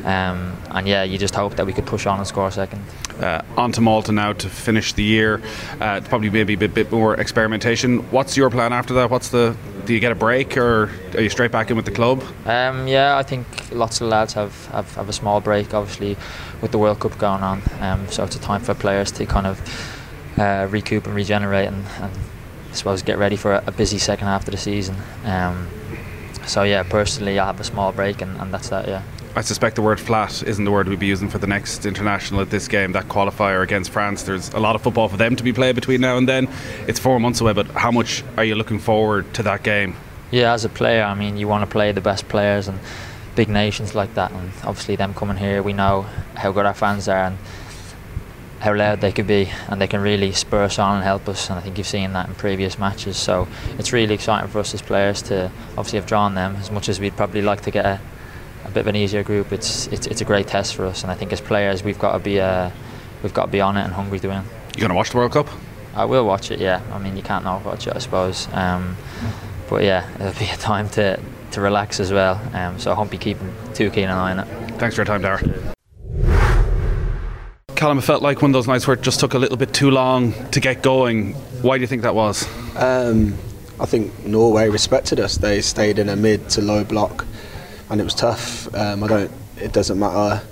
Um, 0.05 0.57
and 0.71 0.89
yeah, 0.89 1.03
you 1.05 1.19
just 1.19 1.35
hope 1.35 1.57
that 1.57 1.67
we 1.67 1.73
could 1.73 1.87
push 1.87 2.07
on 2.07 2.19
and 2.19 2.27
score 2.27 2.49
a 2.49 2.53
second. 2.53 2.83
Uh, 3.21 3.43
on 3.57 3.71
to 3.73 3.81
Malta 3.81 4.13
now 4.13 4.33
to 4.33 4.49
finish 4.49 4.95
the 4.95 5.03
year. 5.03 5.43
Uh, 5.81 6.01
probably 6.01 6.31
maybe 6.31 6.55
a 6.55 6.57
bit, 6.57 6.73
bit, 6.73 6.91
more 6.91 7.15
experimentation. 7.15 7.99
What's 8.11 8.37
your 8.37 8.51
plan 8.51 8.73
after 8.73 8.95
that? 8.95 9.11
What's 9.11 9.29
the? 9.29 9.57
Do 9.91 9.95
you 9.95 9.99
get 9.99 10.13
a 10.13 10.15
break 10.15 10.57
or 10.57 10.89
are 11.15 11.21
you 11.21 11.29
straight 11.29 11.51
back 11.51 11.69
in 11.69 11.75
with 11.75 11.85
the 11.85 11.91
club? 11.91 12.23
Um, 12.47 12.87
yeah, 12.87 13.19
I 13.19 13.25
think 13.25 13.45
lots 13.73 14.01
of 14.01 14.07
lads 14.07 14.35
have, 14.35 14.67
have, 14.67 14.95
have, 14.95 15.09
a 15.09 15.13
small 15.13 15.41
break, 15.41 15.75
obviously, 15.75 16.17
with 16.63 16.71
the 16.71 16.79
World 16.79 17.01
Cup 17.01 17.19
going 17.19 17.43
on. 17.43 17.61
Um, 17.81 18.07
so 18.07 18.23
it's 18.23 18.37
a 18.37 18.39
time 18.39 18.61
for 18.61 18.73
players 18.73 19.11
to 19.11 19.27
kind 19.27 19.49
of 19.49 19.59
uh, 20.39 20.69
recoup 20.71 21.07
and 21.07 21.15
regenerate 21.17 21.67
and, 21.67 21.85
and, 22.03 22.13
I 22.71 22.73
suppose 22.73 23.03
get 23.03 23.19
ready 23.19 23.35
for 23.35 23.55
a, 23.55 23.65
a 23.67 23.73
busy 23.73 23.99
second 23.99 24.29
half 24.29 24.47
of 24.47 24.53
the 24.53 24.59
season. 24.59 24.95
Um, 25.25 25.67
so 26.47 26.63
yeah, 26.63 26.85
personally, 26.85 27.41
I 27.41 27.47
have 27.47 27.59
a 27.59 27.65
small 27.65 27.91
break 27.91 28.23
and, 28.23 28.41
and 28.41 28.55
that's 28.55 28.69
that. 28.69 28.87
Yeah. 28.87 29.03
I 29.37 29.43
suspect 29.43 29.77
the 29.77 29.83
word 29.83 30.01
flat 30.01 30.43
isn't 30.43 30.65
the 30.65 30.73
word 30.73 30.89
we'd 30.89 30.99
be 30.99 31.07
using 31.07 31.29
for 31.29 31.39
the 31.39 31.47
next 31.47 31.87
international 31.87 32.41
at 32.41 32.51
this 32.51 32.67
game, 32.67 32.93
that 32.93 33.05
qualifier 33.05 33.63
against 33.63 33.91
France. 33.91 34.25
There's 34.25 34.49
a 34.51 34.59
lot 34.59 34.75
of 34.75 34.83
football 34.83 35.09
for 35.09 35.17
them 35.17 35.37
to 35.37 35.45
be 35.45 35.53
played 35.53 35.77
between 35.77 36.01
now 36.01 36.17
and 36.17 36.29
then. 36.29 36.49
It's 36.89 36.99
four 36.99 37.21
months 37.21 37.41
away, 37.41 37.53
but 37.53 37.69
how 37.69 37.93
much 37.93 38.25
are 38.37 38.43
you 38.43 38.57
looking 38.57 38.81
forward 38.81 39.33
to 39.35 39.45
that 39.45 39.63
game? 39.63 39.95
Yeah, 40.33 40.53
as 40.53 40.65
a 40.65 40.69
player, 40.69 41.05
I 41.05 41.15
mean, 41.15 41.37
you 41.37 41.47
want 41.47 41.63
to 41.63 41.71
play 41.71 41.93
the 41.93 42.01
best 42.01 42.29
players 42.29 42.67
and 42.67 42.81
big 43.37 43.49
nations 43.49 43.95
like 43.95 44.15
that, 44.15 44.33
and 44.33 44.51
obviously 44.65 44.97
them 44.97 45.15
coming 45.15 45.37
here, 45.37 45.63
we 45.63 45.73
know 45.73 46.07
how 46.35 46.51
good 46.51 46.67
our 46.67 46.75
fans 46.75 47.07
are 47.07 47.27
and 47.27 47.39
how 48.59 48.75
loud 48.75 49.01
they 49.01 49.13
could 49.13 49.29
be, 49.29 49.49
and 49.69 49.81
they 49.81 49.87
can 49.87 50.01
really 50.01 50.33
spur 50.33 50.65
us 50.65 50.79
on 50.81 50.97
and 50.97 51.05
help 51.05 51.29
us. 51.29 51.49
And 51.49 51.59
I 51.59 51.63
think 51.63 51.79
you've 51.79 51.87
seen 51.87 52.13
that 52.15 52.29
in 52.29 52.35
previous 52.35 52.81
matches. 52.81 53.17
So 53.17 53.47
it's 53.79 53.93
really 53.93 54.15
exciting 54.15 54.51
for 54.51 54.59
us 54.59 54.75
as 54.75 54.83
players 54.83 55.23
to 55.23 55.53
obviously 55.79 55.99
have 56.01 56.07
drawn 56.07 56.35
them 56.35 56.57
as 56.57 56.71
much 56.71 56.89
as 56.89 56.99
we'd 56.99 57.17
probably 57.17 57.43
like 57.43 57.61
to 57.63 57.71
get 57.71 57.87
a 57.87 58.01
a 58.71 58.75
bit 58.75 58.81
of 58.81 58.87
an 58.87 58.97
easier 58.97 59.23
group, 59.23 59.53
it's, 59.53 59.89
it's 59.89 60.07
it's 60.07 60.21
a 60.21 60.25
great 60.25 60.47
test 60.47 60.75
for 60.75 60.87
us. 60.87 61.03
And 61.03 61.11
I 61.11 61.15
think 61.15 61.33
as 61.33 61.41
players, 61.41 61.83
we've 61.83 61.99
got 61.99 62.13
to 62.13 62.19
be 62.19 62.41
uh, 62.41 62.71
we've 63.23 63.35
got 63.35 63.47
to 63.47 63.51
be 63.51 63.61
on 63.61 63.77
it 63.77 63.83
and 63.83 63.93
hungry 63.93 64.21
to 64.21 64.29
win. 64.29 64.45
You 64.77 64.83
gonna 64.83 64.95
watch 64.95 65.11
the 65.11 65.17
World 65.17 65.33
Cup? 65.33 65.49
I 65.95 66.05
will 66.05 66.25
watch 66.25 66.51
it. 66.51 66.61
Yeah, 66.61 66.81
I 66.93 66.99
mean 66.99 67.17
you 67.17 67.23
can't 67.23 67.45
not 67.45 67.65
watch 67.65 67.87
it, 67.87 67.97
I 67.97 67.99
suppose. 67.99 68.49
Um, 68.53 68.97
but 69.69 69.83
yeah, 69.83 70.09
it'll 70.21 70.39
be 70.39 70.51
a 70.51 70.57
time 70.57 70.89
to 70.91 71.21
to 71.53 71.61
relax 71.61 71.99
as 71.99 72.13
well. 72.13 72.41
Um, 72.55 72.79
so 72.79 72.93
I 72.93 72.95
hope 72.95 73.13
you 73.13 73.19
keep 73.19 73.39
too 73.75 73.91
keen 73.91 74.05
an 74.05 74.17
eye 74.17 74.33
on 74.33 74.39
it. 74.41 74.79
Thanks 74.79 74.95
for 74.95 75.01
your 75.01 75.07
time, 75.07 75.23
Darragh. 75.23 75.75
Callum, 77.75 77.99
it 77.99 78.03
felt 78.03 78.23
like 78.23 78.43
one 78.43 78.51
of 78.51 78.53
those 78.53 78.69
nights 78.69 78.87
where 78.87 78.95
it 78.95 79.01
just 79.01 79.21
took 79.21 79.33
a 79.35 79.39
little 79.39 79.57
bit 79.57 79.73
too 79.73 79.91
long 79.91 80.33
to 80.51 80.61
get 80.61 80.83
going. 80.83 81.33
Why 81.63 81.79
do 81.79 81.81
you 81.81 81.87
think 81.87 82.03
that 82.03 82.15
was? 82.15 82.47
Um, 82.77 83.35
I 83.81 83.87
think 83.87 84.27
Norway 84.27 84.69
respected 84.69 85.19
us. 85.19 85.39
They 85.39 85.63
stayed 85.63 85.99
in 85.99 86.11
a 86.11 86.15
mid 86.15 86.51
to 86.51 86.61
low 86.61 86.85
block 86.85 87.25
and 87.91 88.01
it 88.01 88.05
was 88.05 88.15
tough. 88.15 88.73
Um, 88.75 89.03
I 89.05 89.07
don't. 89.09 89.31
It 89.57 89.73
doesn't 89.73 89.99
matter 89.99 90.43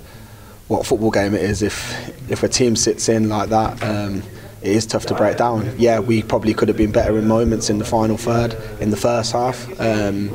what 0.67 0.85
football 0.85 1.09
game 1.11 1.33
it 1.33 1.41
is. 1.41 1.61
If 1.61 2.29
if 2.29 2.43
a 2.43 2.49
team 2.49 2.75
sits 2.75 3.09
in 3.09 3.29
like 3.29 3.49
that, 3.49 3.81
um, 3.83 4.21
it 4.61 4.71
is 4.71 4.85
tough 4.85 5.05
to 5.07 5.15
break 5.15 5.37
down. 5.37 5.73
Yeah, 5.77 5.99
we 5.99 6.21
probably 6.21 6.53
could 6.53 6.67
have 6.67 6.77
been 6.77 6.91
better 6.91 7.17
in 7.17 7.27
moments 7.27 7.69
in 7.69 7.79
the 7.79 7.85
final 7.85 8.17
third, 8.17 8.55
in 8.79 8.91
the 8.91 8.97
first 8.97 9.31
half. 9.31 9.67
Um, 9.79 10.29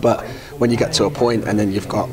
but 0.00 0.24
when 0.58 0.70
you 0.70 0.76
get 0.76 0.92
to 0.94 1.04
a 1.04 1.10
point 1.10 1.46
and 1.46 1.58
then 1.58 1.72
you've 1.72 1.88
got 1.88 2.08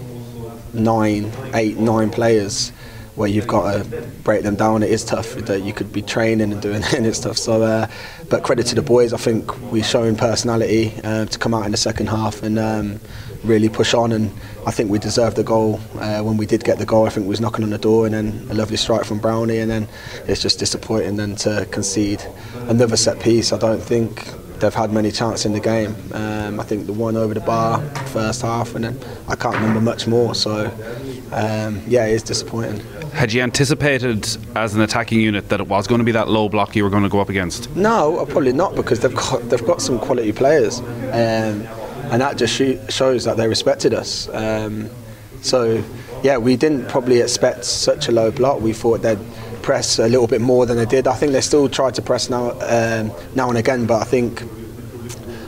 nine, 0.74 1.32
eight, 1.54 1.78
nine 1.78 2.10
players 2.10 2.72
where 3.18 3.28
you've 3.28 3.48
got 3.48 3.74
to 3.74 4.08
break 4.24 4.44
them 4.44 4.56
down. 4.56 4.84
It 4.84 4.92
is 4.92 5.04
tough. 5.04 5.34
That 5.34 5.64
you 5.64 5.74
could 5.74 5.92
be 5.92 6.04
training 6.04 6.54
and 6.54 6.62
doing, 6.62 6.84
and 6.96 7.06
it's 7.06 7.20
tough. 7.20 7.38
So, 7.38 7.64
uh, 7.64 7.88
but 8.30 8.44
credit 8.44 8.68
to 8.68 8.76
the 8.76 8.82
boys. 8.82 9.12
I 9.12 9.18
think 9.18 9.60
we've 9.72 9.86
shown 9.86 10.16
personality 10.16 10.94
uh, 11.04 11.26
to 11.26 11.40
come 11.40 11.54
out 11.54 11.66
in 11.66 11.72
the 11.72 11.78
second 11.78 12.08
half 12.08 12.44
and 12.44 12.60
um, 12.60 13.00
really 13.44 13.70
push 13.70 13.94
on. 13.96 14.12
And 14.12 14.32
I 14.68 14.72
think 14.72 14.92
we 14.92 15.00
deserved 15.00 15.36
the 15.36 15.44
goal 15.44 15.80
uh, 15.96 16.22
when 16.22 16.38
we 16.38 16.46
did 16.46 16.64
get 16.64 16.78
the 16.78 16.86
goal. 16.86 17.08
I 17.08 17.10
think 17.10 17.26
we 17.26 17.30
was 17.32 17.42
knocking 17.42 17.64
on 17.64 17.72
the 17.72 17.80
door, 17.80 18.06
and 18.06 18.14
then 18.14 18.48
a 18.52 18.54
lovely 18.54 18.78
strike 18.78 19.04
from 19.04 19.18
Brownie, 19.20 19.58
and 19.58 19.70
then 19.70 19.88
it's 20.28 20.42
just 20.42 20.60
disappointing 20.60 21.16
then 21.16 21.36
to 21.38 21.68
concede 21.72 22.24
another 22.68 22.98
set 22.98 23.20
piece. 23.20 23.52
I 23.52 23.58
don't 23.58 23.82
think 23.82 24.32
they've 24.60 24.74
had 24.74 24.92
many 24.92 25.12
chances 25.12 25.46
in 25.46 25.54
the 25.54 25.60
game. 25.60 25.96
Um, 26.14 26.60
I 26.60 26.64
think 26.64 26.86
the 26.86 26.94
one 26.94 27.16
over 27.16 27.34
the 27.34 27.42
bar 27.42 27.82
first 28.08 28.42
half, 28.42 28.76
and 28.76 28.84
then 28.84 29.00
I 29.28 29.36
can't 29.36 29.56
remember 29.56 29.82
much 29.82 30.08
more. 30.08 30.36
So 30.36 30.72
um, 31.32 31.82
yeah, 31.88 32.06
it 32.06 32.14
is 32.14 32.24
disappointing. 32.24 32.80
Had 33.12 33.34
you 33.34 33.42
anticipated 33.42 34.28
as 34.56 34.76
an 34.76 34.82
attacking 34.82 35.20
unit 35.20 35.50
that 35.50 35.60
it 35.60 35.68
was 35.68 35.88
going 35.88 36.00
to 36.00 36.06
be 36.06 36.12
that 36.12 36.28
low 36.28 36.50
block 36.50 36.76
you 36.76 36.84
were 36.84 36.90
going 36.90 37.04
to 37.04 37.10
go 37.10 37.20
up 37.20 37.30
against? 37.30 37.76
No, 37.76 38.26
probably 38.30 38.54
not 38.54 38.76
because 38.76 39.00
they've 39.00 39.16
got 39.16 39.50
they've 39.50 39.66
got 39.66 39.82
some 39.82 40.00
quality 40.00 40.32
players, 40.32 40.80
um, 40.80 41.66
and 42.12 42.22
that 42.22 42.38
just 42.38 42.56
shows 42.92 43.24
that 43.24 43.38
they 43.38 43.48
respected 43.48 43.94
us. 43.94 44.30
Um, 44.30 44.90
so 45.42 45.84
yeah, 46.24 46.38
we 46.38 46.56
didn't 46.56 46.88
probably 46.88 47.22
expect 47.22 47.66
such 47.66 48.08
a 48.08 48.12
low 48.12 48.32
block. 48.32 48.62
We 48.62 48.74
thought 48.74 49.02
they'd 49.02 49.20
press 49.68 50.00
a 50.00 50.08
little 50.08 50.28
bit 50.28 50.40
more 50.40 50.66
than 50.66 50.78
they 50.78 50.86
did. 50.86 51.08
I 51.08 51.14
think 51.14 51.34
they 51.34 51.42
still 51.42 51.68
tried 51.68 51.94
to 51.96 52.02
press 52.02 52.30
now 52.30 52.52
um, 52.62 53.12
now 53.36 53.50
and 53.50 53.58
again, 53.58 53.86
but 53.86 54.02
I 54.02 54.06
think 54.06 54.42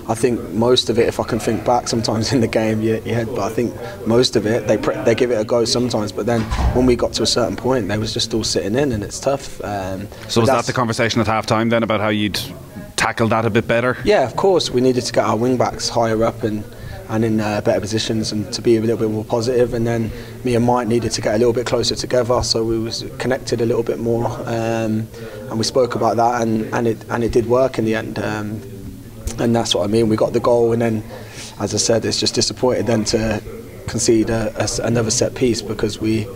I 0.10 0.14
think 0.14 0.42
most 0.50 0.90
of 0.90 1.00
it, 1.00 1.08
if 1.08 1.22
I 1.22 1.24
can 1.24 1.40
think 1.40 1.64
back, 1.64 1.88
sometimes 1.88 2.34
in 2.34 2.42
the 2.42 2.48
game, 2.48 2.82
you 2.82 3.00
had, 3.20 3.28
but 3.28 3.44
I 3.50 3.50
think 3.50 3.74
most 4.06 4.36
of 4.36 4.46
it, 4.46 4.68
they 4.68 4.78
pre- 4.78 5.02
they 5.06 5.16
give 5.16 5.32
it 5.32 5.40
a 5.40 5.46
go 5.46 5.64
sometimes. 5.64 6.12
But 6.12 6.26
then 6.26 6.42
when 6.76 6.86
we 6.86 6.98
got 6.98 7.14
to 7.14 7.24
a 7.24 7.32
certain 7.38 7.56
point, 7.56 7.88
they 7.88 7.98
was 7.98 8.14
just 8.14 8.34
all 8.34 8.44
sitting 8.44 8.76
in, 8.76 8.92
and 8.92 9.06
it's 9.06 9.22
tough. 9.22 9.64
Um, 9.64 10.10
so 10.28 10.42
was 10.42 10.50
that 10.50 10.66
the 10.66 10.74
conversation 10.74 11.22
at 11.22 11.28
halftime 11.28 11.70
then 11.70 11.84
about 11.84 12.02
how 12.02 12.10
you'd 12.10 12.42
tackle 12.98 13.30
that 13.30 13.46
a 13.46 13.50
bit 13.50 13.70
better? 13.70 13.96
Yeah, 14.04 14.26
of 14.26 14.36
course. 14.36 14.70
We 14.70 14.82
needed 14.82 15.06
to 15.06 15.14
get 15.14 15.24
our 15.24 15.38
wing 15.38 15.56
backs 15.56 15.88
higher 15.88 16.26
up 16.26 16.44
and 16.44 16.66
and 17.10 17.26
in 17.26 17.40
uh, 17.40 17.62
better 17.62 17.82
positions 17.82 18.32
and 18.32 18.52
to 18.54 18.62
be 18.62 18.78
a 18.78 18.82
little 18.82 18.98
bit 18.98 19.10
more 19.10 19.26
positive. 19.26 19.74
and 19.74 19.86
then 19.86 20.12
me 20.44 20.56
and 20.56 20.66
Mike 20.66 20.88
needed 20.88 21.12
to 21.12 21.22
get 21.22 21.36
a 21.36 21.38
little 21.38 21.54
bit 21.54 21.66
closer 21.66 21.96
together 21.96 22.42
so 22.44 22.64
we 22.64 22.80
was 22.80 23.04
connected 23.18 23.62
a 23.62 23.66
little 23.66 23.84
bit 23.84 24.00
more 24.00 24.28
um, 24.48 25.08
and 25.50 25.58
we 25.58 25.64
spoke 25.64 25.96
about 25.96 26.18
that 26.18 26.42
and, 26.42 26.66
and 26.74 26.88
it 26.88 27.04
and 27.10 27.24
it 27.24 27.32
did 27.32 27.48
work 27.48 27.78
in 27.78 27.86
the 27.86 27.96
end 27.96 28.20
um, 28.20 28.62
and 29.40 29.56
that's 29.56 29.74
what 29.74 29.84
I 29.84 29.88
mean. 29.88 30.10
We 30.10 30.16
got 30.16 30.34
the 30.34 30.40
goal, 30.40 30.74
and 30.74 30.82
then, 30.82 31.04
as 31.60 31.74
I 31.74 31.78
said, 31.78 32.06
it's 32.06 32.20
just 32.20 32.36
disappointed 32.36 32.86
then 32.88 33.06
to 33.06 33.42
concede 33.88 34.30
a, 34.30 34.54
a, 34.62 34.86
another 34.86 35.12
set 35.12 35.36
piece 35.36 35.62
because 35.62 36.00
we 36.00 36.28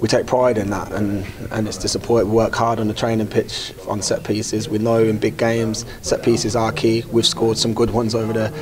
we 0.00 0.08
take 0.08 0.26
pride 0.26 0.56
in 0.56 0.70
that, 0.70 0.92
and, 0.92 1.26
and 1.50 1.68
it's 1.68 1.76
disappointing. 1.76 2.30
We 2.30 2.36
work 2.36 2.54
hard 2.54 2.80
on 2.80 2.88
the 2.88 2.94
training 2.94 3.26
pitch 3.28 3.74
on 3.86 4.00
set 4.00 4.24
pieces. 4.24 4.68
We 4.68 4.78
know 4.78 5.02
in 5.02 5.18
big 5.18 5.36
games 5.36 5.84
set 6.00 6.22
pieces 6.22 6.56
are 6.56 6.72
key. 6.72 7.04
We've 7.12 7.26
scored 7.26 7.58
some 7.58 7.74
good 7.74 7.90
ones 7.90 8.14
over 8.14 8.32
the 8.32 8.52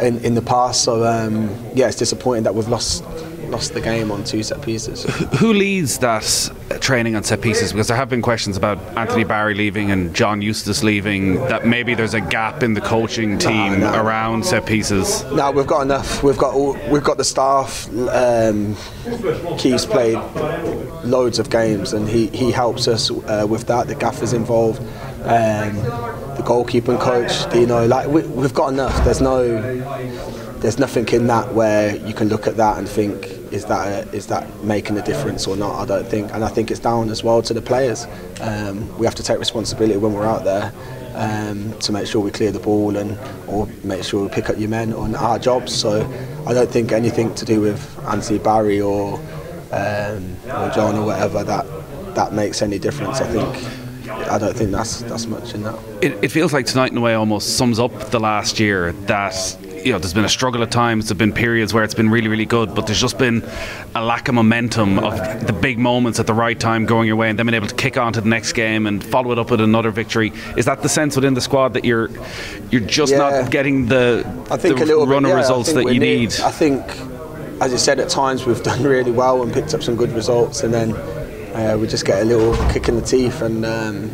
in, 0.00 0.18
in 0.24 0.34
the 0.34 0.42
past, 0.42 0.84
so 0.84 1.04
um, 1.04 1.48
yeah, 1.74 1.88
it's 1.88 1.96
disappointing 1.96 2.44
that 2.44 2.54
we've 2.54 2.68
lost 2.68 3.04
lost 3.50 3.74
the 3.74 3.80
game 3.80 4.10
on 4.10 4.24
two 4.24 4.42
set 4.42 4.62
pieces. 4.62 5.04
Who 5.38 5.52
leads 5.52 5.98
that 5.98 6.50
training 6.80 7.16
on 7.16 7.24
set 7.24 7.40
pieces? 7.40 7.72
Because 7.72 7.88
there 7.88 7.96
have 7.96 8.08
been 8.08 8.22
questions 8.22 8.56
about 8.56 8.78
Anthony 8.96 9.24
Barry 9.24 9.54
leaving 9.54 9.90
and 9.90 10.14
John 10.14 10.40
Eustace 10.40 10.82
leaving. 10.82 11.34
That 11.34 11.66
maybe 11.66 11.94
there's 11.94 12.14
a 12.14 12.20
gap 12.20 12.62
in 12.62 12.74
the 12.74 12.80
coaching 12.80 13.38
team 13.38 13.80
no, 13.80 13.90
no. 13.90 14.02
around 14.02 14.46
set 14.46 14.66
pieces. 14.66 15.24
No, 15.32 15.50
we've 15.50 15.66
got 15.66 15.82
enough. 15.82 16.22
We've 16.22 16.38
got 16.38 16.54
all, 16.54 16.78
we've 16.88 17.04
got 17.04 17.16
the 17.16 17.24
staff. 17.24 17.88
Um, 18.08 18.76
Keith's 19.58 19.86
played 19.86 20.18
loads 21.04 21.38
of 21.38 21.50
games, 21.50 21.92
and 21.92 22.08
he, 22.08 22.28
he 22.28 22.52
helps 22.52 22.88
us 22.88 23.10
uh, 23.10 23.46
with 23.48 23.66
that. 23.66 23.88
The 23.88 23.94
gaffer's 23.94 24.32
involved. 24.32 24.80
Um, 25.24 26.29
the 26.40 26.46
goalkeeping 26.46 26.98
coach, 26.98 27.54
you 27.54 27.66
know, 27.66 27.86
like 27.86 28.08
we, 28.08 28.22
we've 28.22 28.54
got 28.54 28.72
enough. 28.72 29.04
There's 29.04 29.20
no, 29.20 29.60
there's 30.60 30.78
nothing 30.78 31.08
in 31.08 31.26
that 31.26 31.52
where 31.54 31.96
you 31.96 32.14
can 32.14 32.28
look 32.28 32.46
at 32.46 32.56
that 32.56 32.78
and 32.78 32.88
think 32.88 33.26
is 33.52 33.64
that 33.66 34.06
a, 34.06 34.10
is 34.12 34.26
that 34.28 34.62
making 34.62 34.96
a 34.96 35.02
difference 35.02 35.46
or 35.46 35.56
not? 35.56 35.80
I 35.80 35.84
don't 35.84 36.06
think, 36.06 36.32
and 36.32 36.44
I 36.44 36.48
think 36.48 36.70
it's 36.70 36.80
down 36.80 37.10
as 37.10 37.22
well 37.22 37.42
to 37.42 37.52
the 37.52 37.60
players. 37.60 38.06
Um, 38.40 38.96
we 38.96 39.06
have 39.06 39.14
to 39.16 39.22
take 39.22 39.38
responsibility 39.38 39.96
when 39.98 40.12
we're 40.12 40.26
out 40.26 40.44
there 40.44 40.72
um, 41.14 41.76
to 41.80 41.92
make 41.92 42.06
sure 42.06 42.22
we 42.22 42.30
clear 42.30 42.52
the 42.52 42.60
ball 42.60 42.96
and 42.96 43.18
or 43.48 43.66
make 43.84 44.04
sure 44.04 44.22
we 44.22 44.28
pick 44.28 44.48
up 44.48 44.58
your 44.58 44.68
men 44.68 44.92
on 44.94 45.14
our 45.16 45.38
jobs. 45.38 45.74
So 45.74 46.02
I 46.46 46.54
don't 46.54 46.70
think 46.70 46.92
anything 46.92 47.34
to 47.34 47.44
do 47.44 47.60
with 47.60 47.98
Anthony 48.06 48.38
Barry 48.38 48.80
or 48.80 49.18
um, 49.72 50.36
or 50.46 50.70
John 50.70 50.96
or 50.96 51.06
whatever 51.06 51.44
that 51.44 51.66
that 52.14 52.32
makes 52.32 52.62
any 52.62 52.78
difference. 52.78 53.20
I 53.20 53.26
think. 53.26 53.79
I 54.10 54.38
don't 54.38 54.56
think 54.56 54.70
that's 54.70 55.00
that's 55.02 55.26
much 55.26 55.54
in 55.54 55.62
that. 55.62 55.78
It, 56.02 56.24
it 56.24 56.28
feels 56.28 56.52
like 56.52 56.66
tonight 56.66 56.92
in 56.92 56.98
a 56.98 57.00
way 57.00 57.14
almost 57.14 57.56
sums 57.56 57.78
up 57.78 57.92
the 58.10 58.20
last 58.20 58.60
year 58.60 58.92
that 59.06 59.34
you 59.84 59.92
know, 59.92 59.98
there's 59.98 60.14
been 60.14 60.24
a 60.24 60.28
struggle 60.28 60.62
at 60.62 60.70
times. 60.70 61.08
There've 61.08 61.18
been 61.18 61.32
periods 61.32 61.72
where 61.72 61.84
it's 61.84 61.94
been 61.94 62.10
really, 62.10 62.28
really 62.28 62.44
good, 62.44 62.74
but 62.74 62.86
there's 62.86 63.00
just 63.00 63.18
been 63.18 63.42
a 63.94 64.04
lack 64.04 64.28
of 64.28 64.34
momentum 64.34 64.98
of 64.98 65.46
the 65.46 65.52
big 65.52 65.78
moments 65.78 66.20
at 66.20 66.26
the 66.26 66.34
right 66.34 66.58
time 66.58 66.86
going 66.86 67.06
your 67.06 67.16
way, 67.16 67.30
and 67.30 67.38
then 67.38 67.46
being 67.46 67.54
able 67.54 67.66
to 67.66 67.74
kick 67.74 67.96
on 67.96 68.12
to 68.12 68.20
the 68.20 68.28
next 68.28 68.52
game 68.52 68.86
and 68.86 69.02
follow 69.02 69.32
it 69.32 69.38
up 69.38 69.50
with 69.50 69.60
another 69.60 69.90
victory. 69.90 70.32
Is 70.56 70.66
that 70.66 70.82
the 70.82 70.88
sense 70.88 71.16
within 71.16 71.34
the 71.34 71.40
squad 71.40 71.74
that 71.74 71.84
you're 71.84 72.10
you're 72.70 72.82
just 72.82 73.12
yeah. 73.12 73.18
not 73.18 73.50
getting 73.50 73.86
the, 73.86 74.24
I 74.50 74.56
think 74.56 74.78
the 74.78 74.84
a 74.84 74.86
little 74.86 75.06
run 75.06 75.22
bit, 75.22 75.30
yeah, 75.30 75.36
results 75.36 75.72
that 75.72 75.92
you 75.92 76.00
need? 76.00 76.32
I 76.40 76.50
think, 76.50 76.82
as 77.62 77.72
you 77.72 77.78
said, 77.78 78.00
at 78.00 78.08
times 78.08 78.46
we've 78.46 78.62
done 78.70 78.82
really 78.82 79.12
well 79.12 79.42
and 79.42 79.52
picked 79.52 79.74
up 79.74 79.82
some 79.82 79.96
good 79.96 80.12
results, 80.12 80.62
and 80.62 80.72
then 80.72 80.94
uh, 81.54 81.76
we 81.78 81.86
just 81.86 82.04
get 82.04 82.22
a 82.22 82.24
little 82.24 82.54
kick 82.72 82.88
in 82.88 82.96
the 82.96 83.02
teeth, 83.02 83.42
and 83.42 83.64
um, 83.64 84.10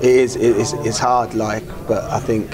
it 0.00 0.04
is 0.04 0.36
it 0.36 0.56
is 0.56 0.72
it's 0.72 0.98
hard, 0.98 1.34
like, 1.34 1.64
but 1.86 2.04
I 2.10 2.20
think 2.20 2.52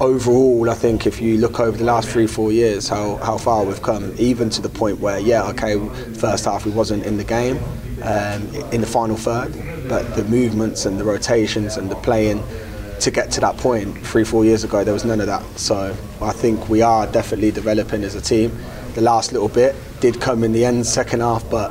overall, 0.00 0.70
I 0.70 0.74
think 0.74 1.06
if 1.06 1.20
you 1.20 1.38
look 1.38 1.60
over 1.60 1.76
the 1.76 1.84
last 1.84 2.08
three, 2.08 2.26
four 2.26 2.52
years, 2.52 2.88
how, 2.88 3.16
how 3.16 3.36
far 3.36 3.64
we've 3.64 3.82
come, 3.82 4.14
even 4.18 4.50
to 4.50 4.62
the 4.62 4.68
point 4.68 5.00
where, 5.00 5.18
yeah, 5.18 5.42
okay, 5.48 5.76
first 6.14 6.44
half 6.44 6.64
we 6.64 6.70
wasn't 6.70 7.04
in 7.04 7.16
the 7.16 7.24
game, 7.24 7.58
um, 8.02 8.46
in 8.72 8.80
the 8.80 8.86
final 8.86 9.16
third, 9.16 9.52
but 9.88 10.14
the 10.14 10.24
movements 10.24 10.86
and 10.86 11.00
the 11.00 11.04
rotations 11.04 11.76
and 11.76 11.90
the 11.90 11.96
playing 11.96 12.42
to 13.00 13.10
get 13.10 13.30
to 13.32 13.40
that 13.40 13.56
point 13.56 13.96
three, 14.06 14.24
four 14.24 14.44
years 14.44 14.64
ago, 14.64 14.84
there 14.84 14.94
was 14.94 15.04
none 15.04 15.20
of 15.20 15.26
that. 15.26 15.42
So 15.58 15.96
I 16.20 16.32
think 16.32 16.68
we 16.68 16.82
are 16.82 17.06
definitely 17.06 17.50
developing 17.50 18.04
as 18.04 18.14
a 18.14 18.20
team. 18.20 18.56
The 18.94 19.00
last 19.00 19.32
little 19.32 19.48
bit 19.48 19.74
did 20.00 20.20
come 20.20 20.42
in 20.44 20.52
the 20.52 20.64
end, 20.64 20.86
second 20.86 21.20
half, 21.20 21.48
but 21.50 21.70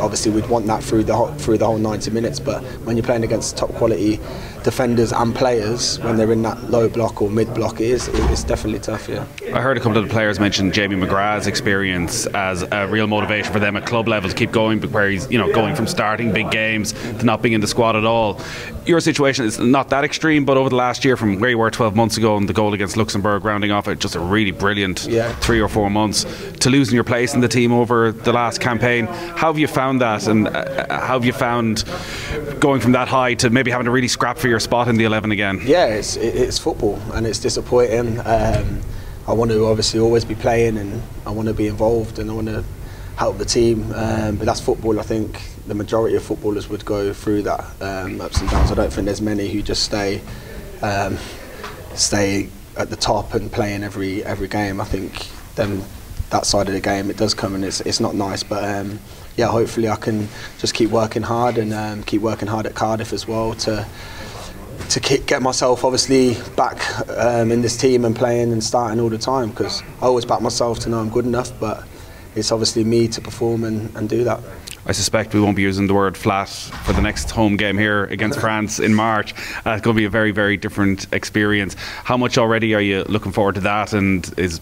obviously 0.00 0.32
we'd 0.32 0.48
want 0.48 0.66
that 0.66 0.82
through 0.82 1.04
the 1.04 1.14
whole, 1.14 1.32
through 1.34 1.58
the 1.58 1.66
whole 1.66 1.78
90 1.78 2.10
minutes. 2.10 2.40
But 2.40 2.62
when 2.84 2.96
you're 2.96 3.06
playing 3.06 3.24
against 3.24 3.56
top 3.56 3.70
quality 3.74 4.20
defenders 4.64 5.12
and 5.12 5.34
players, 5.34 5.98
when 6.00 6.16
they're 6.16 6.32
in 6.32 6.42
that 6.42 6.70
low 6.70 6.88
block 6.88 7.20
or 7.22 7.30
mid 7.30 7.52
block, 7.54 7.80
it 7.80 7.90
is 7.90 8.08
it's 8.08 8.44
definitely 8.44 8.80
tough. 8.80 9.08
Yeah. 9.08 9.24
I 9.54 9.60
heard 9.60 9.76
a 9.76 9.80
couple 9.80 9.98
of 9.98 10.06
the 10.06 10.12
players 10.12 10.38
mention 10.40 10.72
Jamie 10.72 10.96
McGrath's 10.96 11.46
experience 11.46 12.26
as 12.26 12.62
a 12.70 12.86
real 12.86 13.06
motivation 13.06 13.52
for 13.52 13.60
them 13.60 13.76
at 13.76 13.86
club 13.86 14.08
level 14.08 14.30
to 14.30 14.36
keep 14.36 14.52
going, 14.52 14.80
where 14.92 15.10
he's 15.10 15.30
you 15.30 15.38
know 15.38 15.52
going 15.52 15.74
from 15.74 15.86
starting 15.86 16.32
big 16.32 16.50
games 16.50 16.92
to 16.92 17.24
not 17.24 17.42
being 17.42 17.54
in 17.54 17.60
the 17.60 17.66
squad 17.66 17.96
at 17.96 18.04
all. 18.04 18.40
Your 18.86 19.00
situation 19.00 19.44
is 19.44 19.58
not 19.58 19.90
that 19.90 20.04
extreme, 20.04 20.44
but 20.44 20.56
over 20.56 20.68
the 20.68 20.76
last 20.76 21.04
year, 21.04 21.16
from 21.16 21.38
where 21.38 21.50
you 21.50 21.58
were 21.58 21.70
12 21.70 21.94
months 21.94 22.16
ago 22.16 22.36
and 22.36 22.48
the 22.48 22.52
goal 22.52 22.74
against 22.74 22.96
Luxembourg, 22.96 23.44
rounding 23.44 23.70
off 23.70 23.86
it, 23.88 24.00
just 24.00 24.16
a 24.16 24.20
really 24.20 24.50
brilliant 24.50 25.06
yeah. 25.06 25.32
three 25.36 25.60
or 25.60 25.68
four 25.68 25.90
months 25.90 26.24
to 26.60 26.70
losing 26.70 26.94
your 26.94 27.04
place 27.04 27.34
in 27.34 27.40
the 27.40 27.48
team 27.48 27.72
over 27.72 28.10
the 28.12 28.32
last 28.32 28.60
campaign. 28.60 29.06
How 29.06 29.48
have 29.48 29.58
you 29.58 29.68
found 29.68 30.00
that, 30.00 30.26
and 30.26 30.48
uh, 30.48 30.86
how 30.88 31.14
have 31.14 31.24
you 31.24 31.32
found 31.32 31.84
going 32.60 32.80
from 32.80 32.92
that 32.92 33.08
high 33.08 33.34
to 33.34 33.50
maybe 33.50 33.70
having 33.70 33.84
to 33.84 33.90
really 33.90 34.08
scrap 34.08 34.38
for 34.38 34.48
your 34.52 34.60
spot 34.60 34.86
in 34.86 34.96
the 34.96 35.04
11 35.04 35.32
again? 35.32 35.60
Yeah, 35.64 35.86
it's, 35.86 36.16
it's 36.16 36.58
football 36.58 37.00
and 37.14 37.26
it's 37.26 37.38
disappointing. 37.38 38.20
Um, 38.20 38.82
I 39.26 39.32
want 39.32 39.50
to 39.50 39.64
obviously 39.64 39.98
always 39.98 40.26
be 40.26 40.34
playing 40.34 40.76
and 40.76 41.02
I 41.26 41.30
want 41.30 41.48
to 41.48 41.54
be 41.54 41.68
involved 41.68 42.18
and 42.18 42.30
I 42.30 42.34
want 42.34 42.48
to 42.48 42.62
help 43.16 43.38
the 43.38 43.46
team. 43.46 43.90
Um, 43.94 44.36
but 44.36 44.44
that's 44.44 44.60
football. 44.60 45.00
I 45.00 45.04
think 45.04 45.40
the 45.66 45.74
majority 45.74 46.16
of 46.16 46.22
footballers 46.22 46.68
would 46.68 46.84
go 46.84 47.14
through 47.14 47.44
that 47.44 47.64
um, 47.80 48.20
ups 48.20 48.42
and 48.42 48.50
downs. 48.50 48.70
I 48.70 48.74
don't 48.74 48.92
think 48.92 49.06
there's 49.06 49.22
many 49.22 49.48
who 49.48 49.62
just 49.62 49.84
stay 49.84 50.20
um, 50.82 51.16
stay 51.94 52.50
at 52.76 52.90
the 52.90 52.96
top 52.96 53.32
and 53.32 53.50
playing 53.50 53.82
every 53.82 54.22
every 54.22 54.48
game. 54.48 54.82
I 54.82 54.84
think 54.84 55.28
them 55.54 55.82
that 56.28 56.44
side 56.44 56.66
of 56.66 56.74
the 56.74 56.80
game 56.80 57.08
it 57.10 57.16
does 57.16 57.32
come 57.32 57.54
and 57.54 57.64
it's 57.64 57.80
it's 57.80 58.00
not 58.00 58.14
nice, 58.14 58.42
but. 58.42 58.62
Um, 58.62 59.00
yeah, 59.34 59.46
hopefully 59.46 59.88
I 59.88 59.96
can 59.96 60.28
just 60.58 60.74
keep 60.74 60.90
working 60.90 61.22
hard 61.22 61.56
and 61.56 61.72
um, 61.72 62.02
keep 62.02 62.20
working 62.20 62.48
hard 62.48 62.66
at 62.66 62.74
Cardiff 62.74 63.14
as 63.14 63.26
well 63.26 63.54
to 63.54 63.86
to 64.90 65.00
get 65.00 65.42
myself 65.42 65.84
obviously 65.84 66.36
back 66.56 66.78
um, 67.10 67.50
in 67.50 67.62
this 67.62 67.76
team 67.76 68.04
and 68.04 68.14
playing 68.14 68.52
and 68.52 68.62
starting 68.62 69.00
all 69.00 69.08
the 69.08 69.18
time 69.18 69.50
because 69.50 69.82
I 70.00 70.06
always 70.06 70.24
back 70.24 70.40
myself 70.40 70.78
to 70.80 70.88
know 70.88 71.00
I'm 71.00 71.10
good 71.10 71.26
enough, 71.26 71.58
but 71.60 71.84
it's 72.34 72.52
obviously 72.52 72.84
me 72.84 73.08
to 73.08 73.20
perform 73.20 73.64
and, 73.64 73.94
and 73.96 74.08
do 74.08 74.24
that. 74.24 74.40
I 74.84 74.92
suspect 74.92 75.32
we 75.32 75.40
won't 75.40 75.54
be 75.54 75.62
using 75.62 75.86
the 75.86 75.94
word 75.94 76.16
flat 76.16 76.48
for 76.48 76.92
the 76.92 77.02
next 77.02 77.30
home 77.30 77.56
game 77.56 77.78
here 77.78 78.04
against 78.04 78.40
France 78.46 78.80
in 78.80 78.94
March. 78.94 79.32
Uh, 79.64 79.70
it's 79.70 79.82
going 79.82 79.94
to 79.94 80.00
be 80.00 80.06
a 80.06 80.10
very, 80.10 80.32
very 80.32 80.56
different 80.56 81.12
experience. 81.12 81.74
How 82.04 82.16
much 82.16 82.36
already 82.36 82.74
are 82.74 82.80
you 82.80 83.04
looking 83.04 83.30
forward 83.30 83.54
to 83.54 83.60
that? 83.60 83.92
And 83.92 84.28
is 84.36 84.60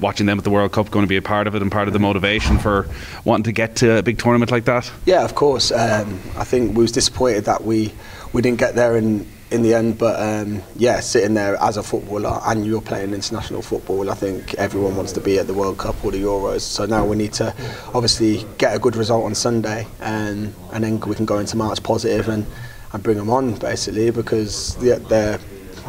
watching 0.00 0.26
them 0.26 0.38
at 0.38 0.44
the 0.44 0.50
World 0.50 0.72
Cup 0.72 0.90
going 0.90 1.04
to 1.04 1.08
be 1.08 1.16
a 1.16 1.22
part 1.22 1.46
of 1.46 1.54
it 1.54 1.62
and 1.62 1.70
part 1.70 1.86
of 1.86 1.92
the 1.92 2.00
motivation 2.00 2.58
for 2.58 2.88
wanting 3.24 3.44
to 3.44 3.52
get 3.52 3.76
to 3.76 3.98
a 3.98 4.02
big 4.02 4.18
tournament 4.18 4.50
like 4.50 4.64
that? 4.64 4.90
Yeah, 5.06 5.24
of 5.24 5.34
course. 5.34 5.70
Um, 5.70 6.20
I 6.36 6.44
think 6.44 6.76
we 6.76 6.82
was 6.82 6.92
disappointed 6.92 7.44
that 7.44 7.64
we 7.64 7.92
we 8.32 8.42
didn't 8.42 8.58
get 8.58 8.74
there 8.74 8.96
in 8.96 9.26
in 9.50 9.62
the 9.62 9.74
end. 9.74 9.98
But 9.98 10.20
um, 10.20 10.62
yeah, 10.76 11.00
sitting 11.00 11.34
there 11.34 11.56
as 11.56 11.76
a 11.76 11.82
footballer 11.82 12.40
and 12.46 12.66
you're 12.66 12.80
playing 12.80 13.12
international 13.12 13.62
football, 13.62 14.10
I 14.10 14.14
think 14.14 14.54
everyone 14.54 14.96
wants 14.96 15.12
to 15.12 15.20
be 15.20 15.38
at 15.38 15.46
the 15.46 15.54
World 15.54 15.78
Cup 15.78 16.04
or 16.04 16.10
the 16.10 16.22
Euros. 16.22 16.60
So 16.60 16.86
now 16.86 17.04
we 17.04 17.16
need 17.16 17.32
to 17.34 17.54
obviously 17.94 18.46
get 18.58 18.74
a 18.74 18.78
good 18.78 18.96
result 18.96 19.24
on 19.24 19.34
Sunday, 19.34 19.86
and 20.00 20.54
and 20.72 20.84
then 20.84 21.00
we 21.00 21.14
can 21.14 21.26
go 21.26 21.38
into 21.38 21.56
March 21.56 21.82
positive 21.82 22.28
and 22.28 22.46
and 22.92 23.02
bring 23.02 23.16
them 23.16 23.30
on 23.30 23.54
basically 23.54 24.10
because 24.10 24.76
they're 24.76 25.38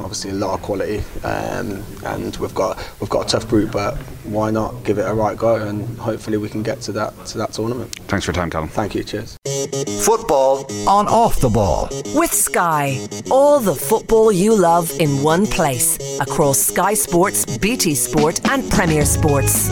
obviously 0.01 0.31
a 0.31 0.33
lot 0.33 0.53
of 0.53 0.61
quality, 0.61 1.03
um, 1.23 1.83
and 2.05 2.35
we've 2.37 2.55
got 2.55 2.77
we've 2.99 3.09
got 3.09 3.25
a 3.25 3.29
tough 3.29 3.47
group. 3.47 3.71
But 3.71 3.97
why 4.25 4.51
not 4.51 4.83
give 4.83 4.97
it 4.97 5.03
a 5.07 5.13
right 5.13 5.37
go, 5.37 5.55
and 5.55 5.97
hopefully 5.97 6.37
we 6.37 6.49
can 6.49 6.63
get 6.63 6.81
to 6.81 6.91
that 6.93 7.25
to 7.27 7.37
that 7.37 7.53
tournament. 7.53 7.93
Thanks 8.07 8.25
for 8.25 8.31
your 8.31 8.35
time, 8.35 8.49
Callum. 8.49 8.69
Thank 8.69 8.95
you. 8.95 9.03
Cheers. 9.03 9.37
Football 10.03 10.65
on 10.87 11.07
off 11.07 11.39
the 11.39 11.49
ball 11.49 11.89
with 12.15 12.33
Sky. 12.33 13.07
All 13.29 13.59
the 13.59 13.75
football 13.75 14.31
you 14.31 14.55
love 14.55 14.91
in 14.99 15.21
one 15.23 15.45
place 15.45 15.97
across 16.19 16.59
Sky 16.59 16.93
Sports, 16.93 17.57
BT 17.57 17.95
Sport, 17.95 18.39
and 18.49 18.69
Premier 18.71 19.05
Sports. 19.05 19.69